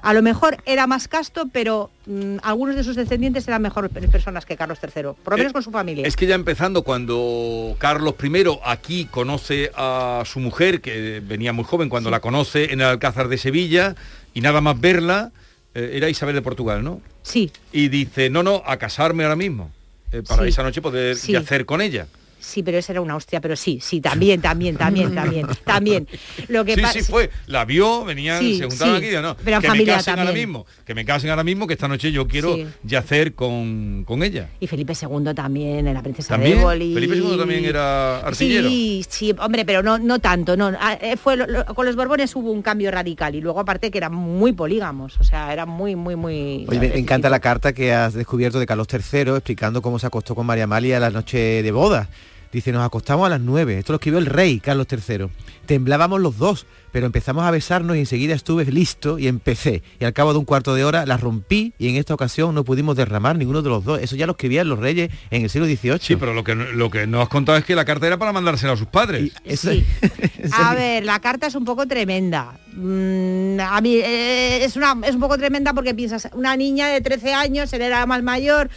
[0.02, 4.46] A lo mejor era más casto, pero mm, algunos de sus descendientes eran mejores personas
[4.46, 6.06] que Carlos III, por lo menos eh, con su familia.
[6.06, 11.64] Es que ya empezando, cuando Carlos I aquí conoce a su mujer, que venía muy
[11.64, 13.94] joven, cuando la conoce en el Alcázar de Sevilla,
[14.34, 15.32] y nada más verla,
[15.74, 17.00] eh, era Isabel de Portugal, ¿no?
[17.22, 17.50] Sí.
[17.72, 19.70] Y dice, no, no, a casarme ahora mismo,
[20.12, 22.06] eh, para esa noche poder hacer con ella.
[22.40, 26.08] Sí, pero esa era una hostia, pero sí, sí, también, también, también, también, también.
[26.48, 29.84] Lo que sí, sí fue, la vio, venían, se juntaban aquí, no, pero que me
[29.84, 34.04] casen ahora mismo, que me casen ahora mismo, que esta noche yo quiero yacer con,
[34.06, 34.48] con, ella.
[34.60, 36.94] Y Felipe II también, en la princesa de Éboli.
[36.94, 38.68] Felipe II también era artillero.
[38.68, 40.72] Sí, sí, hombre, pero no, no tanto, no.
[40.80, 41.38] Ah, eh, fue,
[41.74, 45.24] con los Borbones hubo un cambio radical y luego aparte que eran muy polígamos, o
[45.24, 46.66] sea, eran muy, muy, muy...
[46.68, 50.34] Oye, me encanta la carta que has descubierto de Carlos III explicando cómo se acostó
[50.34, 52.08] con María Amalia la noche de boda.
[52.52, 53.78] Dice, nos acostamos a las 9.
[53.78, 55.28] Esto lo escribió el rey Carlos III.
[55.66, 59.84] Temblábamos los dos, pero empezamos a besarnos y enseguida estuve listo y empecé.
[60.00, 62.64] Y al cabo de un cuarto de hora la rompí y en esta ocasión no
[62.64, 64.00] pudimos derramar ninguno de los dos.
[64.00, 65.98] Eso ya lo escribían los reyes en el siglo XVIII.
[66.00, 68.32] Sí, pero lo que, lo que no has contado es que la carta era para
[68.32, 69.32] mandársela a sus padres.
[70.52, 72.58] a ver, la carta es un poco tremenda.
[72.74, 77.00] Mm, a mí eh, es, una, es un poco tremenda porque piensas, una niña de
[77.00, 78.70] 13 años, él era más mayor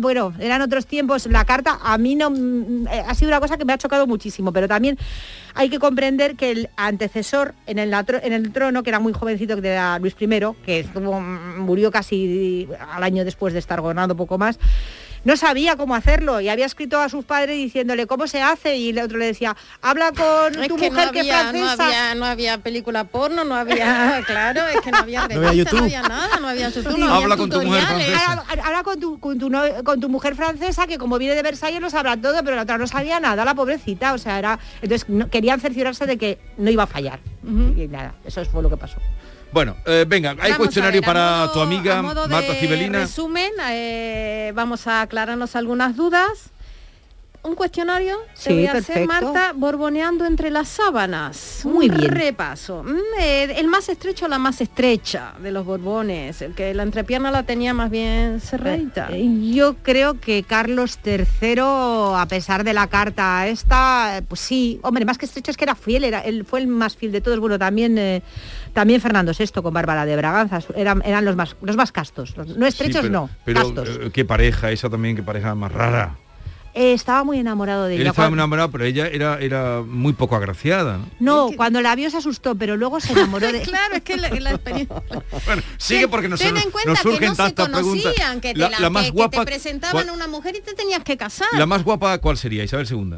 [0.00, 1.26] bueno, eran otros tiempos.
[1.26, 4.06] La carta a mí no mm, eh, ha sido una cosa que me ha chocado
[4.06, 4.98] muchísimo, pero también
[5.54, 9.60] hay que comprender que el antecesor en el, en el trono, que era muy jovencito,
[9.60, 10.28] que era Luis I,
[10.64, 14.58] que estuvo- murió casi al año después de estar gobernando poco más,
[15.24, 18.90] no sabía cómo hacerlo y había escrito a sus padres diciéndole cómo se hace y
[18.90, 21.50] el otro le decía, habla con Es tu que mujer no que es había, no
[21.50, 21.84] francesa.
[21.86, 25.52] había, no había película porno, no había, claro, es que no había No había revista,
[25.52, 25.82] no YouTube.
[25.84, 28.08] había nada, no había YouTube, no había tutoriales.
[28.26, 31.42] Habla, habla con, tu, con, tu, no- con tu mujer francesa que como viene de
[31.42, 34.12] Versalles lo sabrá todo, pero la otra no sabía nada, la pobrecita.
[34.14, 34.58] O sea, era.
[34.82, 37.20] Entonces no- querían cerciorarse de que no iba a fallar.
[37.44, 38.98] Y nada, eso fue lo que pasó.
[39.52, 43.00] Bueno, eh, venga, hay Vamos cuestionario ver, para modo- tu amiga Marta Cibelina.
[43.00, 46.50] resumen, eh, vamos a aclararnos algunas dudas.
[47.40, 49.06] Un cuestionario te Sí, voy a hacer.
[49.06, 51.60] Marta, borboneando entre las sábanas.
[51.64, 52.10] Muy Un bien.
[52.12, 52.82] repaso.
[52.82, 56.42] Mm, eh, el más estrecho, la más estrecha de los borbones.
[56.42, 59.08] El que la entrepierna la tenía más bien cerradita.
[59.12, 61.60] Eh, Yo creo que Carlos III,
[62.16, 65.64] a pesar de la carta esta, eh, pues sí, hombre, más que estrecho es que
[65.64, 67.38] era fiel, era, él fue el más fiel de todos.
[67.38, 68.22] Bueno, también eh,
[68.74, 72.36] también Fernando VI con Bárbara de Braganza, eran, eran los más los más castos.
[72.36, 73.88] Los- no Sí, estrechos pero, no, Pero castos.
[74.02, 76.16] eh, qué pareja, esa también, qué pareja más rara.
[76.80, 78.10] Eh, estaba muy enamorado de Él ella.
[78.10, 80.98] estaba Cuando- enamorado, pero ella era, era muy poco agraciada.
[81.18, 81.48] ¿no?
[81.48, 83.62] No, cuando la vio se asustó, pero luego se enamoró de...
[83.62, 85.02] claro, es que la, la experiencia...
[85.46, 88.02] Bueno, sigue porque nos, Ten en cuenta nos surgen que no se tantas preguntas.
[88.04, 90.28] conocían, que te, La, la- la más que- que guapa, te presentaban ¿cuál- a una
[90.28, 91.48] mujer y te tenías que casar.
[91.52, 92.62] la más guapa, ¿cuál sería?
[92.62, 93.14] Isabel II.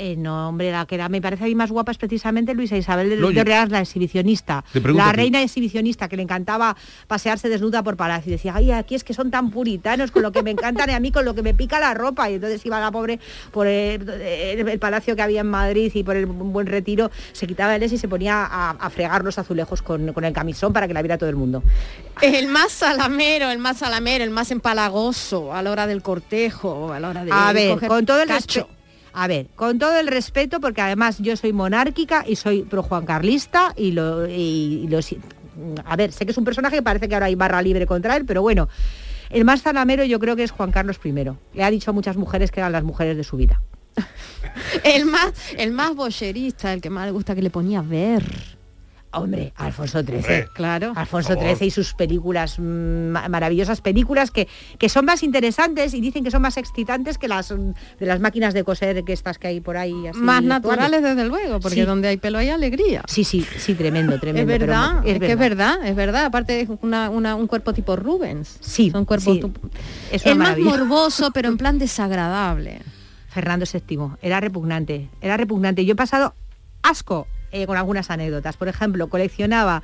[0.00, 2.76] Eh, no, hombre, la que era, me parece a mí más guapa es precisamente Luisa
[2.76, 4.64] Isabel de, No, de Orleans, la exhibicionista.
[4.96, 6.76] La reina exhibicionista, que le encantaba
[7.08, 8.30] pasearse desnuda por palacio.
[8.30, 10.92] Y decía, ay, aquí es que son tan puritanos con lo que me encantan y
[10.92, 12.30] a mí con lo que me pica la ropa.
[12.30, 13.18] Y entonces iba la pobre
[13.50, 17.48] por el, el- el palacio que había en Madrid y por el buen retiro, se
[17.48, 20.72] quitaba el ese y se ponía a, a fregar los azulejos con, con el camisón
[20.72, 21.64] para que la viera todo el mundo.
[22.22, 27.00] El más salamero, el más salamero, el más empalagoso a la hora del cortejo, a
[27.00, 28.68] la hora de A ver, coger con todo el cacho.
[29.20, 33.04] A ver, con todo el respeto, porque además yo soy monárquica y soy pro Juan
[33.76, 34.22] y lo,
[35.84, 38.14] a ver, sé que es un personaje que parece que ahora hay barra libre contra
[38.14, 38.68] él, pero bueno,
[39.30, 41.12] el más zalamero yo creo que es Juan Carlos I.
[41.54, 43.60] Le ha dicho a muchas mujeres que eran las mujeres de su vida.
[44.84, 48.57] El más, el más bocherista, el que más le gusta que le ponía ver.
[49.10, 50.16] Hombre, Alfonso XIII.
[50.16, 50.92] Hombre, claro.
[50.94, 51.32] Alfonso.
[51.34, 52.62] XIII y sus películas, mm,
[53.08, 54.48] ma- maravillosas películas que,
[54.78, 58.20] que son más interesantes y dicen que son más excitantes que las mm, de las
[58.20, 60.06] máquinas de coser que estas que hay por ahí.
[60.08, 61.82] así Más naturales desde luego, porque Sí.
[61.86, 63.02] donde hay pelo hay alegría.
[63.08, 64.52] Sí, sí, sí, tremendo, tremendo.
[64.52, 66.26] es pero verdad, es es, que es verdad, es verdad.
[66.26, 68.58] Aparte es una- una- un cuerpo tipo Rubens.
[68.60, 69.40] Sí, son cuerpos sí.
[69.40, 69.52] tu-
[70.12, 72.80] Es el más morboso, pero en plan desagradable.
[73.28, 75.84] Fernando VII, era repugnante, era repugnante.
[75.84, 76.34] Yo he pasado
[76.82, 78.56] asco eh, con algunas anécdotas.
[78.56, 79.82] Por ejemplo, coleccionaba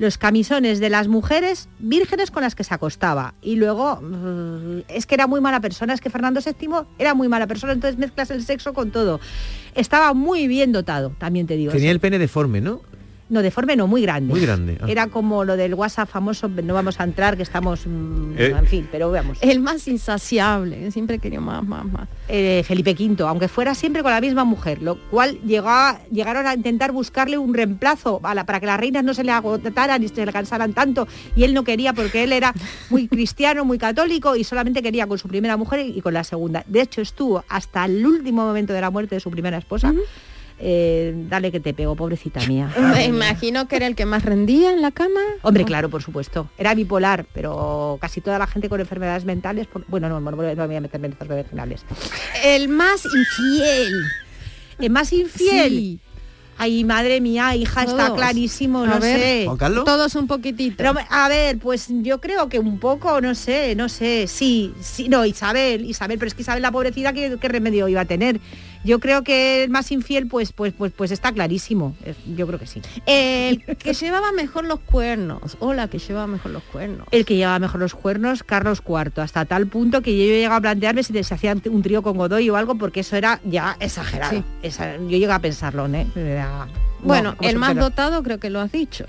[0.00, 3.34] los camisones de las mujeres vírgenes con las que se acostaba.
[3.42, 7.28] Y luego, mm, es que era muy mala persona, es que Fernando VII era muy
[7.28, 9.20] mala persona, entonces mezclas el sexo con todo.
[9.74, 11.70] Estaba muy bien dotado, también te digo.
[11.72, 12.80] Tenía el pene deforme, ¿no?
[13.30, 14.28] No, deforme no, muy grande.
[14.32, 14.86] Muy grande, ah.
[14.88, 18.54] Era como lo del WhatsApp famoso, no vamos a entrar, que estamos, mm, Eh.
[18.58, 19.38] en fin, pero veamos.
[19.40, 22.08] El más insaciable, siempre quería más, más, más.
[22.28, 26.54] eh, Felipe V, aunque fuera siempre con la misma mujer, lo cual llegaba, llegaron a
[26.54, 30.08] intentar buscarle un reemplazo a la- para que las reinas no se le agotaran y
[30.08, 31.06] se le cansaran tanto,
[31.36, 32.52] y él no quería porque él era
[32.90, 36.64] muy cristiano, muy católico y solamente quería con su primera mujer y con la segunda.
[36.66, 39.92] De hecho, estuvo hasta el último momento de la muerte de su primera esposa.
[40.62, 42.70] Eh, dale que te pego, pobrecita mía.
[42.94, 45.20] Me imagino que era el que más rendía en la cama.
[45.42, 46.50] Hombre, claro, por supuesto.
[46.58, 50.66] Era bipolar, pero casi toda la gente con enfermedades mentales, por- bueno, no, no, no
[50.66, 51.80] voy a meterme en enfermedades mentales.
[52.44, 53.92] El más infiel.
[54.78, 55.70] El más infiel.
[55.72, 56.00] Sí.
[56.62, 59.42] Ay, madre mía, hija, está clarísimo, A no ver, sé.
[59.46, 59.84] ¿Juan Carlos?
[59.86, 60.74] Todos un poquitito.
[60.76, 65.08] Pero, a ver, pues yo creo que un poco, no sé, no sé, sí, sí,
[65.08, 68.40] no, Isabel, Isabel, pero es que Isabel la pobrecita, ¿qué, qué remedio iba a tener?
[68.82, 71.94] Yo creo que el más infiel, pues, pues, pues, pues está clarísimo.
[72.04, 72.80] Es- Yo creo que sí.
[73.06, 75.56] El que llevaba mejor los cuernos.
[75.60, 77.06] Hola, que llevaba mejor los cuernos.
[77.10, 80.60] El que llevaba mejor los cuernos, Carlos IV, hasta tal punto que yo llegué a
[80.60, 84.32] plantearme si se hacía un trío con Godoy o algo, porque eso era ya exagerado.
[84.32, 84.44] Sí.
[84.62, 86.06] Esa- yo llegué a pensarlo, ¿eh?
[86.16, 86.66] Era-
[87.02, 89.04] Bueno, no, el más dotado creo que lo has dicho.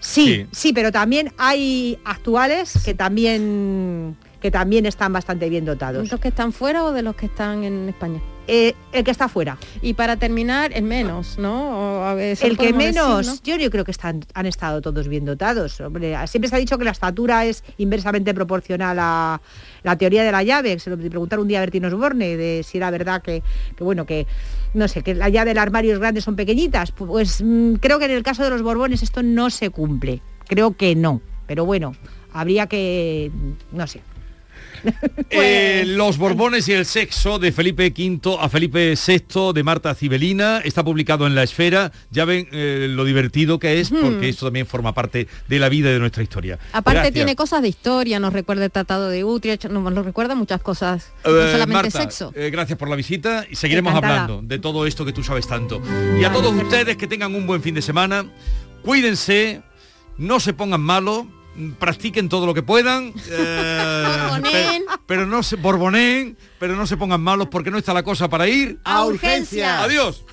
[0.00, 0.46] Sí, Sí.
[0.50, 6.02] sí, pero también hay actuales que también que también están bastante bien dotados.
[6.02, 8.20] ¿De los que están fuera o de los que están en España?
[8.48, 9.56] Eh, el que está fuera.
[9.82, 12.00] Y para terminar, el menos, ¿no?
[12.00, 13.34] O a El que decir, menos, ¿no?
[13.44, 15.80] yo, yo creo que están, han estado todos bien dotados.
[15.80, 19.40] Hombre, siempre se ha dicho que la estatura es inversamente proporcional a
[19.84, 20.80] la teoría de la llave.
[20.80, 23.44] Se lo preguntaron un día a Bertino Osborne de si era verdad que,
[23.76, 24.26] que, bueno, que
[24.74, 26.90] no sé, que la llave del armario es grande, son pequeñitas.
[26.90, 30.20] Pues mm, creo que en el caso de los Borbones esto no se cumple.
[30.48, 31.20] Creo que no.
[31.46, 31.94] Pero bueno,
[32.32, 33.30] habría que,
[33.70, 34.00] no sé.
[35.34, 40.58] Eh, los Borbones y el sexo de Felipe V a Felipe VI de Marta Cibelina
[40.58, 41.90] está publicado en La Esfera.
[42.10, 45.88] Ya ven eh, lo divertido que es porque esto también forma parte de la vida
[45.90, 46.58] y de nuestra historia.
[46.72, 47.14] Aparte Gracias.
[47.14, 51.10] tiene cosas de historia, nos recuerda el Tratado de Utrecht, nos, nos recuerda muchas cosas,
[51.24, 52.32] no Eh, solamente Marta, sexo.
[52.34, 54.22] gracias por la visita y seguiremos Encantada.
[54.24, 55.80] hablando de todo esto que tú sabes tanto.
[56.20, 58.26] Y a todos ustedes que tengan un buen fin de semana,
[58.82, 59.62] cuídense,
[60.18, 61.24] no se pongan malos,
[61.78, 67.48] practiquen todo lo que puedan, eh, pero no se borboneen, pero no se pongan malos
[67.48, 69.80] porque no está la cosa para ir A urgencias.
[69.82, 70.24] Adiós.